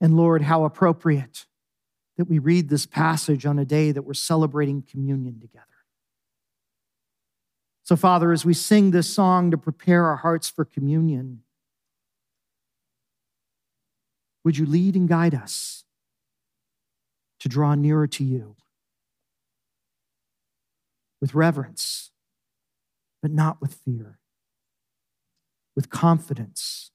And 0.00 0.16
Lord, 0.16 0.42
how 0.42 0.64
appropriate 0.64 1.46
that 2.16 2.28
we 2.28 2.38
read 2.38 2.68
this 2.68 2.86
passage 2.86 3.44
on 3.44 3.58
a 3.58 3.64
day 3.64 3.90
that 3.90 4.02
we're 4.02 4.14
celebrating 4.14 4.82
communion 4.82 5.40
together. 5.40 5.66
So, 7.82 7.96
Father, 7.96 8.30
as 8.30 8.44
we 8.44 8.54
sing 8.54 8.92
this 8.92 9.12
song 9.12 9.50
to 9.50 9.58
prepare 9.58 10.06
our 10.06 10.16
hearts 10.16 10.48
for 10.48 10.64
communion, 10.64 11.42
would 14.44 14.56
you 14.56 14.66
lead 14.66 14.94
and 14.94 15.08
guide 15.08 15.34
us 15.34 15.84
to 17.40 17.48
draw 17.48 17.74
nearer 17.74 18.06
to 18.06 18.22
you 18.22 18.54
with 21.22 21.34
reverence, 21.34 22.10
but 23.22 23.30
not 23.30 23.62
with 23.62 23.78
fear, 23.86 24.18
with 25.74 25.88
confidence 25.88 26.92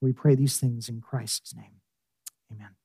we 0.00 0.12
pray 0.12 0.34
these 0.34 0.58
things 0.58 0.88
in 0.88 1.00
Christ's 1.00 1.54
name. 1.54 1.80
Amen. 2.52 2.76